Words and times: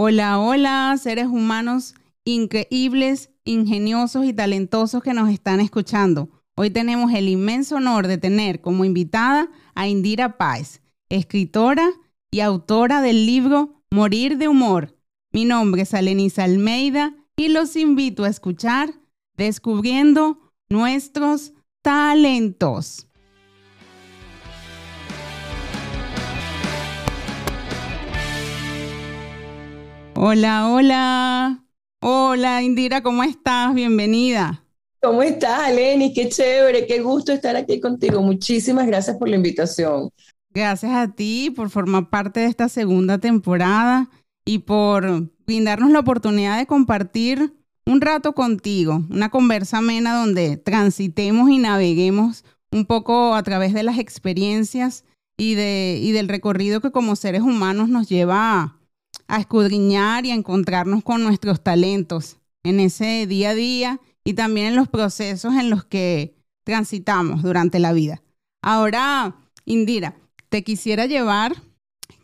Hola, 0.00 0.38
hola, 0.38 0.96
seres 0.96 1.26
humanos 1.26 1.96
increíbles, 2.24 3.32
ingeniosos 3.42 4.26
y 4.26 4.32
talentosos 4.32 5.02
que 5.02 5.12
nos 5.12 5.28
están 5.28 5.58
escuchando. 5.58 6.28
Hoy 6.54 6.70
tenemos 6.70 7.12
el 7.12 7.28
inmenso 7.28 7.74
honor 7.74 8.06
de 8.06 8.16
tener 8.16 8.60
como 8.60 8.84
invitada 8.84 9.50
a 9.74 9.88
Indira 9.88 10.38
Páez, 10.38 10.82
escritora 11.08 11.90
y 12.30 12.38
autora 12.38 13.02
del 13.02 13.26
libro 13.26 13.82
Morir 13.90 14.38
de 14.38 14.46
Humor. 14.46 14.96
Mi 15.32 15.44
nombre 15.44 15.82
es 15.82 15.92
Alenisa 15.94 16.44
Almeida 16.44 17.16
y 17.34 17.48
los 17.48 17.74
invito 17.74 18.22
a 18.22 18.28
escuchar 18.28 18.94
Descubriendo 19.36 20.52
nuestros 20.68 21.54
talentos. 21.82 23.07
Hola, 30.20 30.68
hola. 30.68 31.64
Hola, 32.00 32.60
Indira, 32.64 33.04
¿cómo 33.04 33.22
estás? 33.22 33.72
Bienvenida. 33.72 34.64
¿Cómo 35.00 35.22
estás, 35.22 35.60
Aleni? 35.60 36.12
Qué 36.12 36.28
chévere, 36.28 36.88
qué 36.88 37.00
gusto 37.00 37.30
estar 37.30 37.54
aquí 37.54 37.78
contigo. 37.78 38.20
Muchísimas 38.20 38.88
gracias 38.88 39.16
por 39.16 39.28
la 39.28 39.36
invitación. 39.36 40.10
Gracias 40.52 40.90
a 40.90 41.14
ti 41.14 41.52
por 41.54 41.70
formar 41.70 42.10
parte 42.10 42.40
de 42.40 42.46
esta 42.46 42.68
segunda 42.68 43.18
temporada 43.18 44.10
y 44.44 44.58
por 44.58 45.30
brindarnos 45.46 45.92
la 45.92 46.00
oportunidad 46.00 46.58
de 46.58 46.66
compartir 46.66 47.54
un 47.86 48.00
rato 48.00 48.32
contigo, 48.32 49.04
una 49.10 49.28
conversa 49.28 49.78
amena 49.78 50.16
donde 50.16 50.56
transitemos 50.56 51.48
y 51.48 51.58
naveguemos 51.58 52.44
un 52.72 52.86
poco 52.86 53.36
a 53.36 53.42
través 53.44 53.72
de 53.72 53.84
las 53.84 54.00
experiencias 54.00 55.04
y, 55.36 55.54
de, 55.54 56.00
y 56.02 56.10
del 56.10 56.26
recorrido 56.26 56.80
que 56.80 56.90
como 56.90 57.14
seres 57.14 57.42
humanos 57.42 57.88
nos 57.88 58.08
lleva 58.08 58.77
a 59.28 59.38
escudriñar 59.38 60.26
y 60.26 60.30
a 60.30 60.34
encontrarnos 60.34 61.04
con 61.04 61.22
nuestros 61.22 61.62
talentos 61.62 62.38
en 62.64 62.80
ese 62.80 63.26
día 63.26 63.50
a 63.50 63.54
día 63.54 64.00
y 64.24 64.34
también 64.34 64.68
en 64.68 64.76
los 64.76 64.88
procesos 64.88 65.54
en 65.54 65.70
los 65.70 65.84
que 65.84 66.34
transitamos 66.64 67.42
durante 67.42 67.78
la 67.78 67.92
vida. 67.92 68.22
Ahora, 68.62 69.36
Indira, 69.64 70.16
te 70.48 70.64
quisiera 70.64 71.06
llevar 71.06 71.54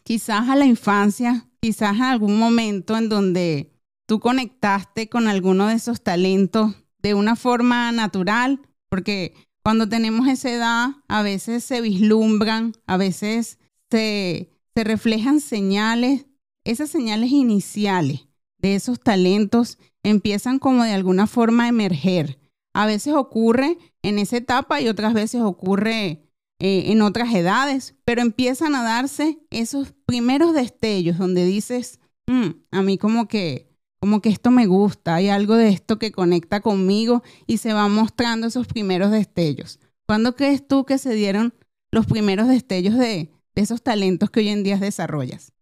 quizás 0.03 0.49
a 0.49 0.57
la 0.57 0.67
infancia, 0.67 1.47
quizás 1.61 2.01
a 2.01 2.11
algún 2.11 2.39
momento 2.39 2.97
en 2.97 3.09
donde 3.09 3.73
tú 4.07 4.21
conectaste 4.21 5.09
con 5.09 5.29
alguno 5.29 5.69
de 5.69 5.75
esos 5.75 6.03
talentos 6.03 6.75
de 6.99 7.15
una 7.15 7.37
forma 7.37 7.93
natural, 7.93 8.61
porque 8.89 9.35
cuando 9.63 9.89
tenemos 9.89 10.27
esa 10.29 10.51
edad 10.51 10.89
a 11.09 11.23
veces 11.23 11.65
se 11.65 11.81
vislumbran, 11.81 12.73
a 12.87 12.97
veces 12.97 13.59
se, 13.91 14.51
se 14.75 14.85
reflejan 14.85 15.41
señales 15.41 16.27
esas 16.65 16.91
señales 16.91 17.31
iniciales 17.31 18.27
de 18.59 18.75
esos 18.75 18.99
talentos 18.99 19.79
empiezan 20.03 20.59
como 20.59 20.85
de 20.85 20.93
alguna 20.93 21.27
forma 21.27 21.65
a 21.65 21.69
emerger. 21.69 22.39
A 22.73 22.87
veces 22.87 23.15
ocurre 23.15 23.79
en 24.03 24.19
esa 24.19 24.39
etapa 24.39 24.81
y 24.81 24.89
otras 24.89 25.15
veces 25.15 25.43
ocurre 25.43 26.25
eh, 26.59 26.93
en 26.93 27.03
otras 27.03 27.35
edades, 27.35 27.95
pero 28.05 28.23
empiezan 28.23 28.75
a 28.75 28.83
darse 28.83 29.39
esos 29.51 29.93
primeros 30.07 30.55
destellos 30.55 31.19
donde 31.19 31.45
dices, 31.45 32.01
mm, 32.27 32.49
a 32.71 32.83
mí 32.83 32.99
como 32.99 33.29
que, 33.29 33.71
como 34.01 34.21
que 34.21 34.31
esto 34.31 34.51
me 34.51 34.67
gusta, 34.67 35.15
hay 35.15 35.29
algo 35.29 35.57
de 35.57 35.69
esto 35.69 35.99
que 35.99 36.13
conecta 36.13 36.61
conmigo 36.61 37.23
y 37.47 37.59
se 37.59 37.73
van 37.73 37.93
mostrando 37.93 38.47
esos 38.47 38.67
primeros 38.67 39.11
destellos. 39.11 39.79
¿Cuándo 40.07 40.37
crees 40.37 40.67
tú 40.67 40.85
que 40.85 40.99
se 40.99 41.15
dieron 41.15 41.55
los 41.91 42.07
primeros 42.07 42.49
destellos 42.49 42.97
de, 42.97 43.31
de 43.55 43.63
esos 43.63 43.83
talentos 43.83 44.31
que 44.31 44.41
hoy 44.41 44.49
en 44.49 44.63
día 44.63 44.79
desarrollas? 44.79 45.54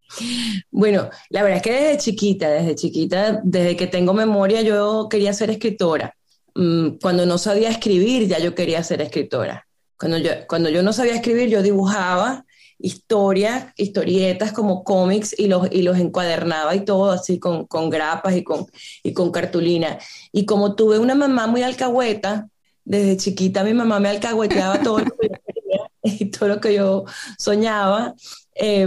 Bueno, 0.71 1.09
la 1.31 1.43
verdad 1.43 1.59
es 1.59 1.63
que 1.63 1.73
desde 1.73 1.99
chiquita, 1.99 2.51
desde 2.51 2.75
chiquita, 2.75 3.41
desde 3.45 3.77
que 3.77 3.87
tengo 3.87 4.13
memoria, 4.13 4.63
yo 4.63 5.09
quería 5.11 5.33
ser 5.33 5.51
escritora. 5.51 6.15
Mm, 6.55 6.99
cuando 7.01 7.27
no 7.27 7.39
sabía 7.39 7.71
escribir, 7.71 8.29
ya 8.29 8.39
yo 8.39 8.55
quería 8.55 8.83
ser 8.83 9.01
escritora. 9.01 9.67
Cuando 9.99 10.19
yo, 10.19 10.31
cuando 10.49 10.69
yo 10.69 10.83
no 10.83 10.93
sabía 10.93 11.15
escribir, 11.15 11.49
yo 11.49 11.63
dibujaba 11.63 12.45
historias, 12.79 13.67
historietas 13.77 14.53
como 14.53 14.83
cómics 14.83 15.35
y 15.39 15.47
los, 15.47 15.69
y 15.71 15.83
los 15.83 15.99
encuadernaba 15.99 16.75
y 16.75 16.85
todo 16.85 17.13
así 17.13 17.39
con, 17.39 17.67
con 17.67 17.89
grapas 17.89 18.37
y 18.37 18.43
con, 18.43 18.67
y 19.03 19.13
con 19.13 19.31
cartulina. 19.31 19.99
Y 20.33 20.45
como 20.45 20.75
tuve 20.75 20.99
una 20.99 21.15
mamá 21.15 21.47
muy 21.47 21.63
alcahueta, 21.63 22.49
desde 22.85 23.17
chiquita 23.17 23.63
mi 23.63 23.75
mamá 23.75 24.01
me 24.01 24.09
alcahueteaba 24.09 24.83
todo 24.83 24.99
lo 24.99 25.05
que 25.17 25.29
yo 25.29 25.35
quería 25.47 25.81
y 26.03 26.25
todo 26.27 26.49
lo 26.49 26.61
que 26.61 26.75
yo 26.75 27.05
soñaba. 27.39 28.15
Eh, 28.55 28.87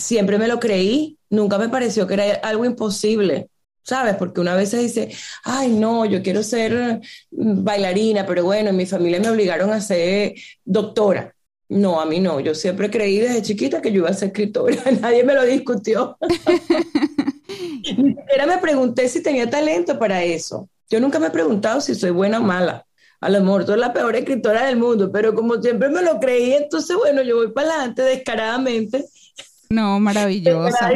siempre 0.00 0.38
me 0.38 0.48
lo 0.48 0.58
creí, 0.58 1.18
nunca 1.28 1.58
me 1.58 1.68
pareció 1.68 2.06
que 2.06 2.14
era 2.14 2.24
algo 2.42 2.64
imposible, 2.64 3.48
¿sabes? 3.82 4.16
Porque 4.16 4.40
una 4.40 4.54
vez 4.54 4.70
se 4.70 4.78
dice, 4.78 5.10
ay, 5.44 5.70
no, 5.70 6.04
yo 6.04 6.22
quiero 6.22 6.42
ser 6.42 7.00
mm, 7.30 7.64
bailarina, 7.64 8.26
pero 8.26 8.44
bueno, 8.44 8.70
en 8.70 8.76
mi 8.76 8.86
familia 8.86 9.20
me 9.20 9.30
obligaron 9.30 9.72
a 9.72 9.80
ser 9.80 10.34
doctora. 10.64 11.34
No, 11.68 12.00
a 12.00 12.06
mí 12.06 12.18
no, 12.18 12.40
yo 12.40 12.54
siempre 12.54 12.90
creí 12.90 13.18
desde 13.20 13.42
chiquita 13.42 13.80
que 13.80 13.92
yo 13.92 13.98
iba 13.98 14.08
a 14.08 14.14
ser 14.14 14.28
escritora, 14.28 14.76
nadie 15.00 15.22
me 15.24 15.34
lo 15.34 15.44
discutió. 15.44 16.18
Ni 17.96 18.14
siquiera 18.14 18.46
me 18.46 18.58
pregunté 18.58 19.08
si 19.08 19.22
tenía 19.22 19.48
talento 19.48 19.98
para 19.98 20.22
eso. 20.22 20.68
Yo 20.88 21.00
nunca 21.00 21.18
me 21.20 21.28
he 21.28 21.30
preguntado 21.30 21.80
si 21.80 21.94
soy 21.94 22.10
buena 22.10 22.38
o 22.40 22.42
mala. 22.42 22.86
A 23.20 23.28
lo 23.28 23.40
mejor 23.40 23.66
soy 23.66 23.78
la 23.78 23.92
peor 23.92 24.16
escritora 24.16 24.66
del 24.66 24.76
mundo, 24.78 25.12
pero 25.12 25.34
como 25.34 25.60
siempre 25.60 25.88
me 25.90 26.02
lo 26.02 26.18
creí, 26.18 26.54
entonces 26.54 26.96
bueno, 26.96 27.22
yo 27.22 27.36
voy 27.36 27.52
para 27.52 27.74
adelante 27.74 28.02
descaradamente 28.02 29.04
no, 29.70 30.00
maravillosa. 30.00 30.90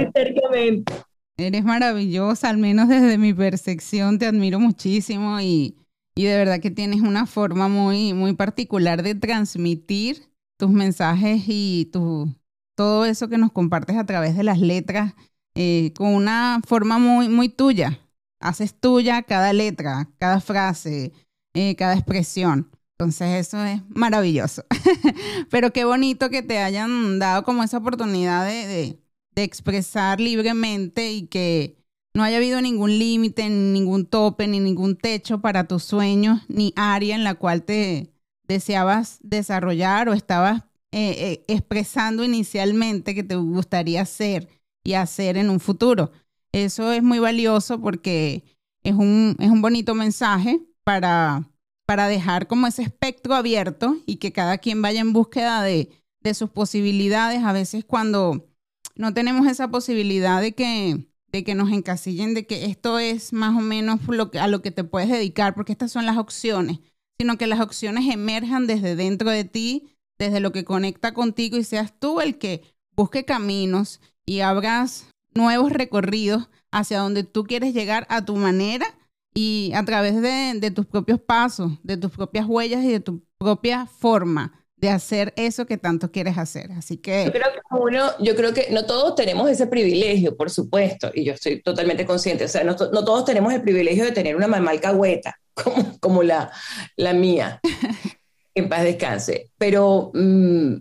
Eres 1.36 1.64
maravillosa, 1.64 2.48
al 2.48 2.58
menos 2.58 2.88
desde 2.88 3.18
mi 3.18 3.34
percepción, 3.34 4.18
te 4.18 4.26
admiro 4.26 4.60
muchísimo 4.60 5.40
y, 5.40 5.76
y 6.14 6.24
de 6.24 6.36
verdad 6.36 6.60
que 6.60 6.70
tienes 6.70 7.00
una 7.00 7.26
forma 7.26 7.68
muy, 7.68 8.14
muy 8.14 8.34
particular 8.34 9.02
de 9.02 9.14
transmitir 9.14 10.28
tus 10.56 10.70
mensajes 10.70 11.42
y 11.46 11.90
tu, 11.92 12.28
todo 12.76 13.04
eso 13.04 13.28
que 13.28 13.38
nos 13.38 13.52
compartes 13.52 13.96
a 13.96 14.06
través 14.06 14.36
de 14.36 14.44
las 14.44 14.60
letras 14.60 15.14
eh, 15.54 15.92
con 15.96 16.14
una 16.14 16.60
forma 16.66 16.98
muy, 16.98 17.28
muy 17.28 17.48
tuya. 17.48 18.00
Haces 18.40 18.78
tuya 18.78 19.22
cada 19.22 19.52
letra, 19.52 20.08
cada 20.18 20.40
frase, 20.40 21.12
eh, 21.54 21.76
cada 21.76 21.94
expresión. 21.94 22.70
Entonces 22.98 23.46
eso 23.46 23.64
es 23.64 23.82
maravilloso. 23.88 24.64
Pero 25.50 25.72
qué 25.72 25.84
bonito 25.84 26.30
que 26.30 26.42
te 26.42 26.58
hayan 26.58 27.18
dado 27.18 27.42
como 27.42 27.62
esa 27.62 27.78
oportunidad 27.78 28.46
de, 28.46 29.00
expresar 29.36 30.20
libremente 30.20 31.12
y 31.12 31.26
que 31.26 31.76
no 32.14 32.22
haya 32.22 32.36
habido 32.36 32.60
ningún 32.60 33.00
límite, 33.00 33.48
ningún 33.50 34.06
tope, 34.06 34.46
ni 34.46 34.60
ningún 34.60 34.96
techo 34.96 35.40
para 35.40 35.66
tus 35.66 35.82
sueños, 35.82 36.42
ni 36.46 36.72
área 36.76 37.16
en 37.16 37.24
la 37.24 37.34
cual 37.34 37.64
te 37.64 38.12
deseabas 38.46 39.18
desarrollar 39.22 40.08
o 40.08 40.12
estabas 40.12 40.62
eh, 40.92 41.16
eh, 41.18 41.44
expresando 41.48 42.22
inicialmente 42.22 43.16
que 43.16 43.24
te 43.24 43.34
gustaría 43.34 44.04
ser 44.04 44.48
y 44.84 44.92
hacer 44.92 45.36
en 45.36 45.50
un 45.50 45.58
futuro. 45.58 46.12
Eso 46.52 46.92
es 46.92 47.02
muy 47.02 47.18
valioso 47.18 47.80
porque 47.80 48.44
es 48.84 48.94
un, 48.94 49.34
es 49.40 49.50
un 49.50 49.62
bonito 49.62 49.96
mensaje 49.96 50.60
para 50.84 51.50
para 51.86 52.08
dejar 52.08 52.46
como 52.46 52.66
ese 52.66 52.82
espectro 52.82 53.34
abierto 53.34 53.96
y 54.06 54.16
que 54.16 54.32
cada 54.32 54.58
quien 54.58 54.82
vaya 54.82 55.00
en 55.00 55.12
búsqueda 55.12 55.62
de, 55.62 55.90
sus 56.32 56.48
posibilidades. 56.48 57.42
A 57.42 57.52
veces 57.52 57.84
cuando 57.84 58.48
no 58.96 59.12
tenemos 59.12 59.46
esa 59.46 59.68
posibilidad 59.68 60.40
de 60.40 60.54
que, 60.54 61.06
de 61.30 61.44
que 61.44 61.54
nos 61.54 61.70
encasillen, 61.70 62.32
de 62.32 62.46
que 62.46 62.64
esto 62.64 62.98
es 62.98 63.34
más 63.34 63.54
o 63.56 63.60
menos 63.60 64.00
lo 64.08 64.30
a 64.40 64.48
lo 64.48 64.62
que 64.62 64.70
te 64.70 64.84
puedes 64.84 65.10
dedicar, 65.10 65.54
porque 65.54 65.72
estas 65.72 65.92
son 65.92 66.06
las 66.06 66.16
opciones, 66.16 66.78
sino 67.18 67.36
que 67.36 67.46
las 67.46 67.60
opciones 67.60 68.10
emerjan 68.10 68.66
desde 68.66 68.96
dentro 68.96 69.30
de 69.30 69.44
ti, 69.44 69.94
desde 70.18 70.40
lo 70.40 70.52
que 70.52 70.64
conecta 70.64 71.12
contigo 71.12 71.58
y 71.58 71.64
seas 71.64 71.92
tú 71.98 72.22
el 72.22 72.38
que 72.38 72.62
busque 72.96 73.26
caminos 73.26 74.00
y 74.24 74.40
abras 74.40 75.08
nuevos 75.34 75.72
recorridos 75.72 76.48
hacia 76.70 77.00
donde 77.00 77.24
tú 77.24 77.44
quieres 77.44 77.74
llegar 77.74 78.06
a 78.08 78.24
tu 78.24 78.36
manera 78.36 78.86
y 79.34 79.72
a 79.74 79.84
través 79.84 80.22
de, 80.22 80.70
tus 80.70 80.86
propios 80.86 81.20
pasos, 81.20 81.72
de 81.82 81.96
tus 81.96 82.12
propias 82.12 82.46
huellas 82.46 82.84
y 82.84 82.92
de 82.92 83.00
tu 83.00 83.22
propia 83.36 83.86
forma 83.86 84.64
de 84.76 84.90
hacer 84.90 85.32
eso 85.36 85.66
que 85.66 85.76
tanto 85.76 86.12
quieres 86.12 86.38
hacer. 86.38 86.70
Así 86.72 86.98
que... 86.98 87.24
Yo 87.24 87.32
creo 87.32 87.52
que 87.52 87.60
uno, 87.70 88.10
yo 88.20 88.36
creo 88.36 88.54
que 88.54 88.68
no 88.70 88.86
todos 88.86 89.16
tenemos 89.16 89.50
ese 89.50 89.66
privilegio, 89.66 90.36
por 90.36 90.50
supuesto, 90.50 91.10
y 91.12 91.24
yo 91.24 91.32
estoy 91.32 91.60
totalmente 91.62 92.06
consciente, 92.06 92.44
o 92.44 92.48
sea, 92.48 92.62
no, 92.62 92.76
todos 92.76 93.24
tenemos 93.24 93.52
el 93.52 93.62
privilegio 93.62 94.04
de 94.04 94.12
tener 94.12 94.36
una 94.36 94.46
mamá 94.46 94.70
alcahueta, 94.70 95.36
como, 95.54 95.98
como 95.98 96.22
la, 96.22 96.52
la 96.96 97.12
mía, 97.12 97.60
en 98.54 98.68
paz 98.68 98.84
descanse, 98.84 99.50
pero, 99.58 100.12
mm, 100.14 100.74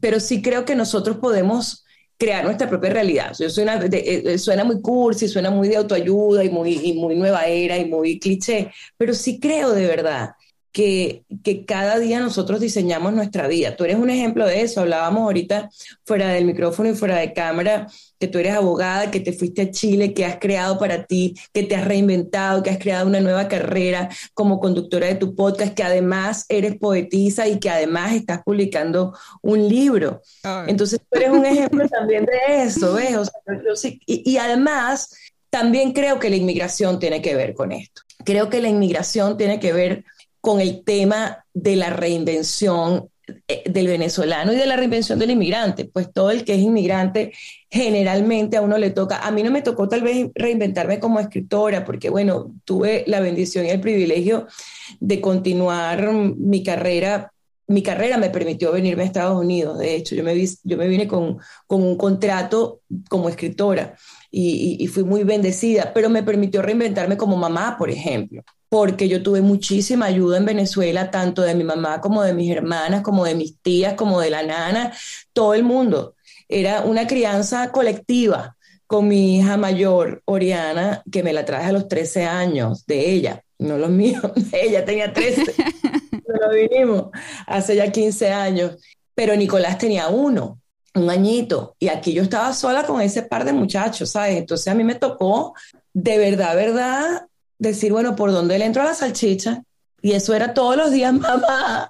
pero 0.00 0.20
sí 0.20 0.42
creo 0.42 0.64
que 0.64 0.76
nosotros 0.76 1.16
podemos 1.16 1.85
crear 2.18 2.44
nuestra 2.44 2.68
propia 2.68 2.90
realidad. 2.90 3.34
suena, 3.34 3.76
eh, 3.84 4.22
eh, 4.24 4.38
suena 4.38 4.64
muy 4.64 4.80
cursi, 4.80 5.28
suena 5.28 5.50
muy 5.50 5.68
de 5.68 5.76
autoayuda 5.76 6.44
y 6.44 6.50
muy, 6.50 6.92
muy 6.94 7.16
nueva 7.16 7.46
era 7.46 7.76
y 7.76 7.86
muy 7.86 8.18
cliché, 8.18 8.72
pero 8.96 9.14
sí 9.14 9.38
creo 9.40 9.72
de 9.72 9.86
verdad 9.86 10.35
que, 10.76 11.24
que, 11.42 11.64
cada 11.64 11.98
día 11.98 12.20
nosotros 12.20 12.60
diseñamos 12.60 13.14
nuestra 13.14 13.48
vida. 13.48 13.74
Tú 13.74 13.84
eres 13.84 13.96
un 13.96 14.10
ejemplo 14.10 14.44
de 14.44 14.60
eso. 14.60 14.82
Hablábamos 14.82 15.22
ahorita 15.22 15.70
fuera 16.04 16.28
del 16.28 16.44
micrófono 16.44 16.90
y 16.90 16.94
fuera 16.94 17.16
de 17.16 17.32
cámara 17.32 17.86
que 18.18 18.28
tú 18.28 18.38
eres 18.38 18.52
abogada, 18.52 19.10
que 19.10 19.20
te 19.20 19.32
fuiste 19.32 19.62
a 19.62 19.70
Chile, 19.70 20.12
que 20.12 20.26
has 20.26 20.36
creado 20.36 20.78
para 20.78 21.06
ti, 21.06 21.34
que 21.54 21.62
te 21.62 21.76
has 21.76 21.86
reinventado, 21.86 22.62
que 22.62 22.68
has 22.68 22.76
creado 22.76 23.06
una 23.06 23.20
nueva 23.20 23.48
carrera 23.48 24.10
como 24.34 24.60
conductora 24.60 25.06
de 25.06 25.14
tu 25.14 25.34
podcast, 25.34 25.72
que 25.72 25.82
además 25.82 26.44
eres 26.50 26.76
poetisa 26.76 27.48
y 27.48 27.58
que 27.58 27.70
además 27.70 28.12
estás 28.12 28.42
publicando 28.44 29.16
un 29.40 29.66
libro. 29.66 30.20
Entonces 30.66 31.00
tú 31.10 31.18
eres 31.18 31.30
un 31.30 31.46
ejemplo 31.46 31.88
también 31.88 32.26
de 32.26 32.64
eso, 32.64 32.92
¿ves? 32.92 33.16
y, 34.04 34.30
y 34.30 34.36
además 34.36 35.08
también 35.48 35.94
creo 35.94 36.18
que 36.18 36.28
la 36.28 36.36
inmigración 36.36 36.98
tiene 36.98 37.22
que 37.22 37.34
ver 37.34 37.54
con 37.54 37.72
esto. 37.72 38.02
Creo 38.26 38.50
que 38.50 38.60
la 38.60 38.68
inmigración 38.68 39.38
tiene 39.38 39.58
que 39.58 39.72
ver 39.72 40.04
con 40.46 40.60
el 40.60 40.84
tema 40.84 41.44
de 41.52 41.74
la 41.74 41.90
reinvención 41.90 43.08
eh, 43.48 43.64
del 43.68 43.88
venezolano 43.88 44.52
y 44.52 44.56
de 44.56 44.64
la 44.64 44.76
reinvención 44.76 45.18
del 45.18 45.32
inmigrante, 45.32 45.86
pues 45.86 46.12
todo 46.12 46.30
el 46.30 46.44
que 46.44 46.54
es 46.54 46.60
inmigrante 46.60 47.32
generalmente 47.68 48.56
a 48.56 48.62
uno 48.62 48.78
le 48.78 48.90
toca, 48.90 49.26
a 49.26 49.32
mí 49.32 49.42
no 49.42 49.50
me 49.50 49.62
tocó 49.62 49.88
tal 49.88 50.02
vez 50.02 50.28
reinventarme 50.36 51.00
como 51.00 51.18
escritora, 51.18 51.84
porque 51.84 52.10
bueno, 52.10 52.54
tuve 52.64 53.02
la 53.08 53.18
bendición 53.18 53.66
y 53.66 53.70
el 53.70 53.80
privilegio 53.80 54.46
de 55.00 55.20
continuar 55.20 56.12
mi 56.12 56.62
carrera. 56.62 57.32
Mi 57.66 57.82
carrera 57.82 58.16
me 58.16 58.30
permitió 58.30 58.70
venirme 58.70 59.02
a 59.02 59.06
Estados 59.06 59.42
Unidos, 59.42 59.78
de 59.80 59.96
hecho, 59.96 60.14
yo 60.14 60.22
me, 60.22 60.46
yo 60.62 60.76
me 60.76 60.86
vine 60.86 61.08
con, 61.08 61.38
con 61.66 61.82
un 61.82 61.96
contrato 61.96 62.82
como 63.08 63.28
escritora 63.28 63.96
y, 64.30 64.76
y 64.78 64.86
fui 64.88 65.04
muy 65.04 65.24
bendecida, 65.24 65.92
pero 65.94 66.08
me 66.10 66.22
permitió 66.22 66.62
reinventarme 66.62 67.16
como 67.16 67.36
mamá, 67.36 67.76
por 67.78 67.90
ejemplo 67.90 68.42
porque 68.68 69.08
yo 69.08 69.22
tuve 69.22 69.40
muchísima 69.42 70.06
ayuda 70.06 70.38
en 70.38 70.44
Venezuela, 70.44 71.10
tanto 71.10 71.42
de 71.42 71.54
mi 71.54 71.64
mamá 71.64 72.00
como 72.00 72.22
de 72.22 72.34
mis 72.34 72.50
hermanas, 72.50 73.02
como 73.02 73.24
de 73.24 73.34
mis 73.34 73.58
tías, 73.60 73.94
como 73.94 74.20
de 74.20 74.30
la 74.30 74.42
nana, 74.42 74.92
todo 75.32 75.54
el 75.54 75.62
mundo. 75.62 76.14
Era 76.48 76.82
una 76.82 77.06
crianza 77.06 77.70
colectiva 77.70 78.56
con 78.86 79.08
mi 79.08 79.38
hija 79.38 79.56
mayor, 79.56 80.22
Oriana, 80.26 81.02
que 81.10 81.22
me 81.22 81.32
la 81.32 81.44
traje 81.44 81.66
a 81.66 81.72
los 81.72 81.88
13 81.88 82.24
años 82.24 82.86
de 82.86 83.10
ella, 83.10 83.42
no 83.58 83.78
los 83.78 83.90
míos, 83.90 84.22
ella 84.52 84.84
tenía 84.84 85.12
13, 85.12 85.44
pero 86.26 86.50
vinimos 86.70 87.06
hace 87.46 87.76
ya 87.76 87.90
15 87.90 88.32
años, 88.32 88.76
pero 89.14 89.34
Nicolás 89.34 89.78
tenía 89.78 90.08
uno, 90.08 90.60
un 90.96 91.10
añito, 91.10 91.76
y 91.78 91.88
aquí 91.88 92.12
yo 92.12 92.22
estaba 92.22 92.52
sola 92.52 92.84
con 92.84 93.00
ese 93.00 93.22
par 93.22 93.44
de 93.44 93.52
muchachos, 93.52 94.10
¿sabes? 94.10 94.36
Entonces 94.36 94.68
a 94.68 94.74
mí 94.74 94.84
me 94.84 94.94
tocó, 94.94 95.54
de 95.92 96.18
verdad, 96.18 96.56
verdad, 96.56 97.26
decir, 97.58 97.92
bueno, 97.92 98.16
¿por 98.16 98.32
dónde 98.32 98.58
le 98.58 98.64
entro 98.64 98.82
a 98.82 98.86
la 98.86 98.94
salchicha? 98.94 99.62
Y 100.02 100.12
eso 100.12 100.34
era 100.34 100.54
todos 100.54 100.76
los 100.76 100.90
días, 100.92 101.12
mamá, 101.18 101.88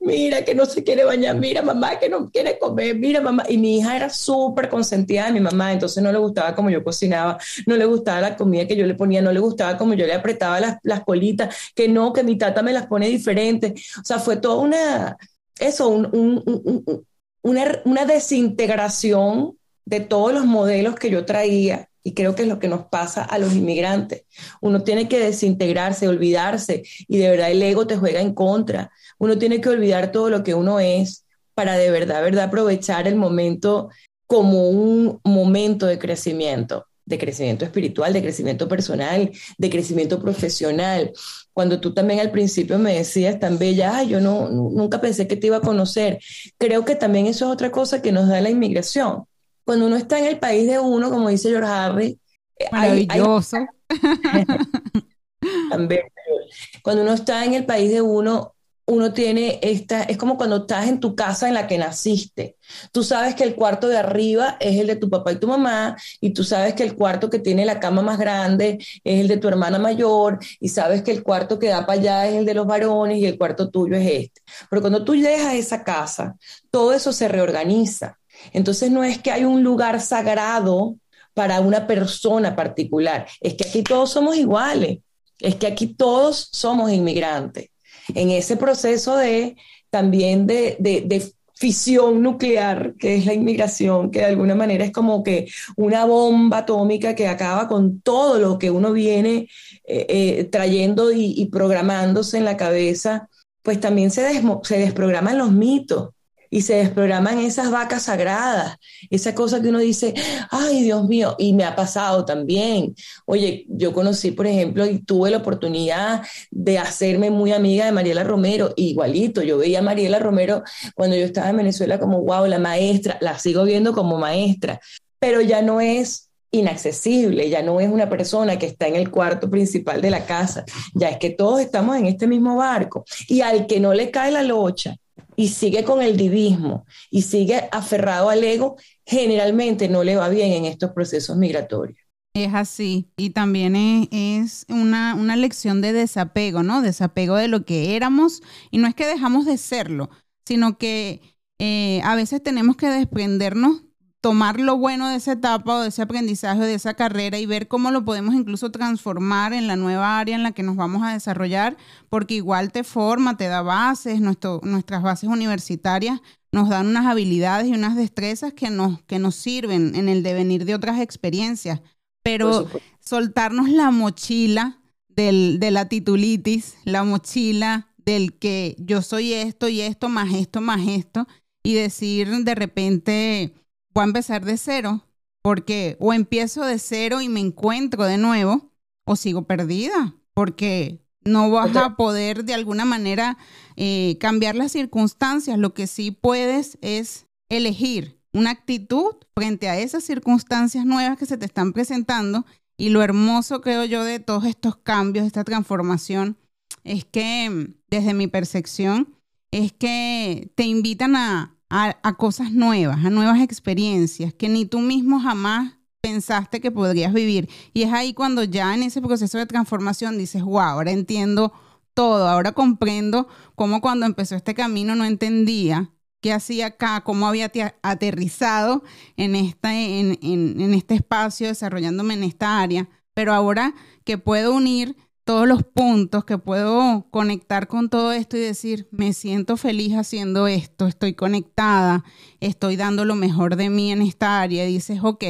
mira 0.00 0.44
que 0.44 0.54
no 0.54 0.64
se 0.64 0.82
quiere 0.82 1.04
bañar, 1.04 1.36
mira 1.36 1.60
mamá 1.60 1.98
que 1.98 2.08
no 2.08 2.30
quiere 2.30 2.58
comer, 2.58 2.96
mira 2.96 3.20
mamá. 3.20 3.44
Y 3.48 3.58
mi 3.58 3.78
hija 3.78 3.96
era 3.96 4.10
súper 4.10 4.68
consentida 4.68 5.26
de 5.26 5.32
mi 5.32 5.40
mamá, 5.40 5.72
entonces 5.72 6.02
no 6.02 6.10
le 6.12 6.18
gustaba 6.18 6.54
como 6.54 6.70
yo 6.70 6.82
cocinaba, 6.82 7.38
no 7.66 7.76
le 7.76 7.84
gustaba 7.84 8.20
la 8.20 8.36
comida 8.36 8.66
que 8.66 8.76
yo 8.76 8.86
le 8.86 8.94
ponía, 8.94 9.20
no 9.20 9.32
le 9.32 9.40
gustaba 9.40 9.76
como 9.76 9.94
yo 9.94 10.06
le 10.06 10.14
apretaba 10.14 10.60
las, 10.60 10.78
las 10.82 11.04
colitas, 11.04 11.54
que 11.74 11.88
no, 11.88 12.12
que 12.12 12.22
mi 12.22 12.38
tata 12.38 12.62
me 12.62 12.72
las 12.72 12.86
pone 12.86 13.08
diferente. 13.08 13.74
O 14.00 14.04
sea, 14.04 14.18
fue 14.18 14.36
toda 14.36 14.56
una, 14.56 15.16
eso, 15.58 15.88
un, 15.88 16.06
un, 16.06 17.06
una, 17.42 18.04
desintegración 18.06 19.58
de 19.84 20.00
todos 20.00 20.32
los 20.32 20.44
modelos 20.44 20.94
que 20.94 21.10
yo 21.10 21.24
traía 21.24 21.88
y 22.04 22.14
creo 22.14 22.34
que 22.34 22.42
es 22.42 22.48
lo 22.48 22.58
que 22.58 22.68
nos 22.68 22.86
pasa 22.86 23.22
a 23.22 23.38
los 23.38 23.54
inmigrantes. 23.54 24.24
Uno 24.60 24.82
tiene 24.82 25.08
que 25.08 25.20
desintegrarse, 25.20 26.08
olvidarse, 26.08 26.82
y 27.06 27.18
de 27.18 27.30
verdad 27.30 27.50
el 27.50 27.62
ego 27.62 27.86
te 27.86 27.96
juega 27.96 28.20
en 28.20 28.34
contra. 28.34 28.90
Uno 29.18 29.38
tiene 29.38 29.60
que 29.60 29.68
olvidar 29.68 30.10
todo 30.10 30.28
lo 30.28 30.42
que 30.42 30.54
uno 30.54 30.80
es 30.80 31.24
para 31.54 31.76
de 31.76 31.90
verdad, 31.90 32.22
verdad 32.22 32.44
aprovechar 32.44 33.06
el 33.06 33.14
momento 33.16 33.90
como 34.26 34.68
un 34.68 35.20
momento 35.24 35.86
de 35.86 35.98
crecimiento, 35.98 36.86
de 37.04 37.18
crecimiento 37.18 37.64
espiritual, 37.64 38.12
de 38.12 38.22
crecimiento 38.22 38.68
personal, 38.68 39.30
de 39.58 39.70
crecimiento 39.70 40.20
profesional. 40.20 41.12
Cuando 41.52 41.80
tú 41.80 41.92
también 41.92 42.20
al 42.20 42.30
principio 42.30 42.78
me 42.78 42.94
decías 42.94 43.38
tan 43.38 43.58
bella, 43.58 44.02
yo 44.02 44.20
no, 44.20 44.48
nunca 44.48 45.00
pensé 45.00 45.26
que 45.26 45.36
te 45.36 45.48
iba 45.48 45.58
a 45.58 45.60
conocer. 45.60 46.18
Creo 46.58 46.84
que 46.84 46.94
también 46.94 47.26
eso 47.26 47.46
es 47.46 47.52
otra 47.52 47.70
cosa 47.70 48.02
que 48.02 48.12
nos 48.12 48.28
da 48.28 48.40
la 48.40 48.50
inmigración 48.50 49.24
cuando 49.64 49.86
uno 49.86 49.96
está 49.96 50.18
en 50.18 50.26
el 50.26 50.38
país 50.38 50.66
de 50.66 50.78
uno, 50.78 51.10
como 51.10 51.28
dice 51.28 51.50
George 51.50 51.70
Harry, 51.70 52.18
eh, 52.58 52.66
maravilloso. 52.72 53.58
cuando 56.82 57.02
uno 57.02 57.12
está 57.12 57.44
en 57.44 57.54
el 57.54 57.64
país 57.64 57.90
de 57.90 58.02
uno, 58.02 58.54
uno 58.92 59.12
tiene 59.12 59.58
esta, 59.62 60.02
es 60.02 60.18
como 60.18 60.36
cuando 60.36 60.58
estás 60.58 60.86
en 60.86 61.00
tu 61.00 61.14
casa 61.14 61.48
en 61.48 61.54
la 61.54 61.66
que 61.66 61.78
naciste. 61.78 62.56
Tú 62.92 63.02
sabes 63.02 63.34
que 63.34 63.44
el 63.44 63.54
cuarto 63.54 63.88
de 63.88 63.96
arriba 63.96 64.56
es 64.60 64.78
el 64.78 64.86
de 64.86 64.96
tu 64.96 65.08
papá 65.08 65.32
y 65.32 65.36
tu 65.36 65.48
mamá, 65.48 65.96
y 66.20 66.30
tú 66.30 66.44
sabes 66.44 66.74
que 66.74 66.82
el 66.82 66.94
cuarto 66.94 67.30
que 67.30 67.38
tiene 67.38 67.64
la 67.64 67.80
cama 67.80 68.02
más 68.02 68.18
grande 68.18 68.78
es 69.02 69.20
el 69.20 69.28
de 69.28 69.38
tu 69.38 69.48
hermana 69.48 69.78
mayor, 69.78 70.38
y 70.60 70.68
sabes 70.68 71.02
que 71.02 71.10
el 71.10 71.22
cuarto 71.22 71.58
que 71.58 71.68
da 71.68 71.86
para 71.86 71.98
allá 71.98 72.28
es 72.28 72.34
el 72.34 72.44
de 72.44 72.54
los 72.54 72.66
varones 72.66 73.18
y 73.18 73.26
el 73.26 73.38
cuarto 73.38 73.70
tuyo 73.70 73.96
es 73.96 74.06
este. 74.06 74.42
Pero 74.68 74.82
cuando 74.82 75.04
tú 75.04 75.14
a 75.14 75.54
esa 75.54 75.84
casa, 75.84 76.36
todo 76.70 76.92
eso 76.92 77.12
se 77.12 77.28
reorganiza. 77.28 78.18
Entonces 78.52 78.90
no 78.90 79.04
es 79.04 79.18
que 79.18 79.30
hay 79.30 79.44
un 79.44 79.62
lugar 79.62 80.00
sagrado 80.00 80.96
para 81.32 81.60
una 81.60 81.86
persona 81.86 82.54
particular, 82.54 83.26
es 83.40 83.54
que 83.54 83.66
aquí 83.66 83.82
todos 83.82 84.10
somos 84.10 84.36
iguales, 84.36 84.98
es 85.40 85.56
que 85.56 85.66
aquí 85.66 85.86
todos 85.86 86.50
somos 86.52 86.92
inmigrantes. 86.92 87.71
En 88.14 88.30
ese 88.30 88.56
proceso 88.56 89.16
de 89.16 89.56
también 89.90 90.46
de, 90.46 90.76
de, 90.78 91.32
fisión 91.54 92.22
nuclear, 92.22 92.94
que 92.98 93.14
es 93.14 93.24
la 93.24 93.34
inmigración, 93.34 94.10
que 94.10 94.18
de 94.18 94.24
alguna 94.24 94.56
manera 94.56 94.84
es 94.84 94.90
como 94.90 95.22
que 95.22 95.46
una 95.76 96.04
bomba 96.06 96.58
atómica 96.58 97.14
que 97.14 97.28
acaba 97.28 97.68
con 97.68 98.00
todo 98.00 98.40
lo 98.40 98.58
que 98.58 98.72
uno 98.72 98.92
viene 98.92 99.48
eh, 99.84 100.06
eh, 100.08 100.48
trayendo 100.50 101.12
y, 101.12 101.48
programándose 101.52 102.38
en 102.38 102.46
la 102.46 102.56
cabeza, 102.56 103.28
pues 103.62 103.78
también 103.78 104.10
se, 104.10 104.42
se 104.64 104.78
desprograman 104.78 105.38
los 105.38 105.52
mitos 105.52 106.11
y 106.52 106.60
se 106.60 106.74
desprograman 106.74 107.38
esas 107.38 107.70
vacas 107.70 108.02
sagradas, 108.02 108.76
esa 109.08 109.34
cosa 109.34 109.62
que 109.62 109.70
uno 109.70 109.78
dice, 109.78 110.12
ay 110.50 110.82
Dios 110.82 111.08
mío, 111.08 111.34
y 111.38 111.54
me 111.54 111.64
ha 111.64 111.74
pasado 111.74 112.26
también. 112.26 112.94
Oye, 113.24 113.64
yo 113.68 113.94
conocí, 113.94 114.32
por 114.32 114.46
ejemplo, 114.46 114.84
y 114.84 114.98
tuve 114.98 115.30
la 115.30 115.38
oportunidad 115.38 116.20
de 116.50 116.78
hacerme 116.78 117.30
muy 117.30 117.52
amiga 117.52 117.86
de 117.86 117.92
Mariela 117.92 118.22
Romero, 118.22 118.74
igualito, 118.76 119.40
yo 119.40 119.56
veía 119.56 119.78
a 119.78 119.82
Mariela 119.82 120.18
Romero 120.18 120.62
cuando 120.94 121.16
yo 121.16 121.24
estaba 121.24 121.48
en 121.48 121.56
Venezuela 121.56 121.98
como, 121.98 122.20
wow, 122.20 122.44
la 122.44 122.58
maestra, 122.58 123.16
la 123.22 123.38
sigo 123.38 123.64
viendo 123.64 123.94
como 123.94 124.18
maestra, 124.18 124.78
pero 125.18 125.40
ya 125.40 125.62
no 125.62 125.80
es 125.80 126.28
inaccesible, 126.50 127.48
ya 127.48 127.62
no 127.62 127.80
es 127.80 127.88
una 127.88 128.10
persona 128.10 128.58
que 128.58 128.66
está 128.66 128.86
en 128.88 128.96
el 128.96 129.10
cuarto 129.10 129.48
principal 129.48 130.02
de 130.02 130.10
la 130.10 130.26
casa, 130.26 130.66
ya 130.92 131.08
es 131.08 131.16
que 131.16 131.30
todos 131.30 131.62
estamos 131.62 131.96
en 131.96 132.04
este 132.04 132.26
mismo 132.26 132.56
barco 132.56 133.06
y 133.26 133.40
al 133.40 133.66
que 133.66 133.80
no 133.80 133.94
le 133.94 134.10
cae 134.10 134.30
la 134.30 134.42
locha 134.42 134.98
y 135.36 135.48
sigue 135.48 135.84
con 135.84 136.02
el 136.02 136.16
divismo 136.16 136.86
y 137.10 137.22
sigue 137.22 137.68
aferrado 137.72 138.30
al 138.30 138.44
ego, 138.44 138.76
generalmente 139.06 139.88
no 139.88 140.04
le 140.04 140.16
va 140.16 140.28
bien 140.28 140.52
en 140.52 140.64
estos 140.64 140.92
procesos 140.92 141.36
migratorios. 141.36 141.98
Es 142.34 142.54
así, 142.54 143.10
y 143.18 143.30
también 143.30 143.76
es, 143.76 144.64
una, 144.70 145.14
una, 145.14 145.36
lección 145.36 145.82
de 145.82 145.92
desapego, 145.92 146.62
¿no? 146.62 146.80
Desapego 146.80 147.36
de 147.36 147.48
lo 147.48 147.66
que 147.66 147.94
éramos, 147.94 148.42
y 148.70 148.78
no 148.78 148.88
es 148.88 148.94
que 148.94 149.06
dejamos 149.06 149.44
de 149.44 149.58
serlo, 149.58 150.08
sino 150.46 150.78
que 150.78 151.20
eh, 151.58 152.00
a 152.04 152.16
veces 152.16 152.42
tenemos 152.42 152.76
que 152.76 152.88
desprendernos 152.88 153.82
tomar 154.22 154.60
lo 154.60 154.78
bueno 154.78 155.08
de 155.08 155.16
esa 155.16 155.32
etapa 155.32 155.76
o 155.76 155.80
de 155.82 155.88
ese 155.88 156.00
aprendizaje, 156.00 156.60
de 156.60 156.74
esa 156.74 156.94
carrera 156.94 157.38
y 157.38 157.44
ver 157.44 157.66
cómo 157.66 157.90
lo 157.90 158.04
podemos 158.04 158.34
incluso 158.34 158.70
transformar 158.70 159.52
en 159.52 159.66
la 159.66 159.74
nueva 159.74 160.18
área 160.20 160.36
en 160.36 160.44
la 160.44 160.52
que 160.52 160.62
nos 160.62 160.76
vamos 160.76 161.02
a 161.02 161.12
desarrollar, 161.12 161.76
porque 162.08 162.34
igual 162.34 162.70
te 162.70 162.84
forma, 162.84 163.36
te 163.36 163.48
da 163.48 163.62
bases, 163.62 164.20
nuestras 164.20 165.02
bases 165.02 165.28
universitarias 165.28 166.22
nos 166.52 166.68
dan 166.68 166.86
unas 166.86 167.06
habilidades 167.06 167.66
y 167.66 167.72
unas 167.72 167.96
destrezas 167.96 168.52
que 168.52 168.70
nos, 168.70 169.02
que 169.02 169.18
nos 169.18 169.34
sirven 169.34 169.96
en 169.96 170.08
el 170.08 170.22
devenir 170.22 170.66
de 170.66 170.76
otras 170.76 171.00
experiencias. 171.00 171.80
Pero 172.22 172.68
soltarnos 173.00 173.70
la 173.70 173.90
mochila 173.90 174.78
del, 175.08 175.58
de 175.58 175.72
la 175.72 175.88
titulitis, 175.88 176.76
la 176.84 177.02
mochila 177.02 177.88
del 178.04 178.38
que 178.38 178.76
yo 178.78 179.02
soy 179.02 179.32
esto 179.32 179.68
y 179.68 179.80
esto, 179.80 180.08
más 180.08 180.32
esto, 180.32 180.60
más 180.60 180.86
esto, 180.86 181.26
y 181.64 181.74
decir 181.74 182.28
de 182.44 182.54
repente, 182.54 183.54
voy 183.94 184.02
a 184.02 184.04
empezar 184.04 184.44
de 184.44 184.56
cero, 184.56 185.04
porque 185.42 185.96
o 186.00 186.12
empiezo 186.12 186.64
de 186.64 186.78
cero 186.78 187.20
y 187.20 187.28
me 187.28 187.40
encuentro 187.40 188.04
de 188.04 188.18
nuevo, 188.18 188.70
o 189.04 189.16
sigo 189.16 189.46
perdida, 189.46 190.14
porque 190.34 191.02
no 191.24 191.50
vas 191.50 191.76
a 191.76 191.96
poder 191.96 192.44
de 192.44 192.54
alguna 192.54 192.84
manera 192.84 193.38
eh, 193.76 194.16
cambiar 194.20 194.56
las 194.56 194.72
circunstancias. 194.72 195.58
Lo 195.58 195.74
que 195.74 195.86
sí 195.86 196.10
puedes 196.10 196.78
es 196.80 197.26
elegir 197.48 198.20
una 198.32 198.50
actitud 198.50 199.16
frente 199.34 199.68
a 199.68 199.78
esas 199.78 200.04
circunstancias 200.04 200.84
nuevas 200.84 201.18
que 201.18 201.26
se 201.26 201.36
te 201.36 201.46
están 201.46 201.72
presentando. 201.72 202.46
Y 202.76 202.88
lo 202.88 203.02
hermoso, 203.02 203.60
creo 203.60 203.84
yo, 203.84 204.02
de 204.02 204.18
todos 204.18 204.44
estos 204.44 204.76
cambios, 204.76 205.26
esta 205.26 205.44
transformación, 205.44 206.36
es 206.84 207.04
que, 207.04 207.74
desde 207.88 208.14
mi 208.14 208.26
percepción, 208.26 209.14
es 209.50 209.72
que 209.72 210.50
te 210.54 210.64
invitan 210.64 211.14
a, 211.14 211.54
a, 211.72 212.12
cosas 212.18 212.52
nuevas, 212.52 213.02
a 213.02 213.08
nuevas 213.08 213.40
experiencias 213.40 214.34
que 214.34 214.50
ni 214.50 214.66
tú 214.66 214.80
mismo 214.80 215.20
jamás 215.20 215.78
pensaste 216.02 216.60
que 216.60 216.70
podrías 216.70 217.14
vivir. 217.14 217.48
Y 217.72 217.82
es 217.82 217.92
ahí 217.92 218.12
cuando 218.12 218.44
ya 218.44 218.74
en 218.74 218.82
ese 218.82 219.00
proceso 219.00 219.38
de 219.38 219.46
transformación 219.46 220.18
dices, 220.18 220.42
wow, 220.42 220.60
ahora 220.60 220.90
entiendo 220.90 221.52
todo, 221.94 222.28
ahora 222.28 222.52
comprendo 222.52 223.26
cómo 223.54 223.80
cuando 223.80 224.04
empezó 224.04 224.36
este 224.36 224.54
camino 224.54 224.94
no 224.96 225.06
entendía 225.06 225.90
qué 226.20 226.32
hacía 226.32 226.66
acá, 226.66 227.02
cómo 227.04 227.26
había 227.26 227.50
aterrizado 227.82 228.84
en, 229.16 229.34
esta, 229.34 229.74
en, 229.74 230.18
en 230.22 230.74
este 230.74 230.94
espacio, 230.94 231.48
desarrollándome 231.48 232.14
en 232.14 232.22
esta 232.22 232.60
área, 232.60 232.88
pero 233.14 233.32
ahora 233.32 233.74
que 234.04 234.18
puedo 234.18 234.54
unir 234.54 234.96
todos 235.24 235.46
los 235.46 235.62
puntos, 235.62 236.24
que 236.24 236.38
puedo 236.38 237.06
conectar 237.10 237.68
con 237.68 237.88
todo 237.88 238.12
esto 238.12 238.36
y 238.36 238.40
decir, 238.40 238.88
me 238.90 239.12
siento 239.12 239.56
feliz 239.56 239.94
haciendo 239.94 240.48
esto, 240.48 240.86
estoy 240.86 241.14
conectada, 241.14 242.04
estoy 242.40 242.76
dando 242.76 243.04
lo 243.04 243.14
mejor 243.14 243.56
de 243.56 243.70
mí 243.70 243.92
en 243.92 244.02
esta 244.02 244.40
área, 244.40 244.68
y 244.68 244.74
dices, 244.74 245.00
ok, 245.02 245.24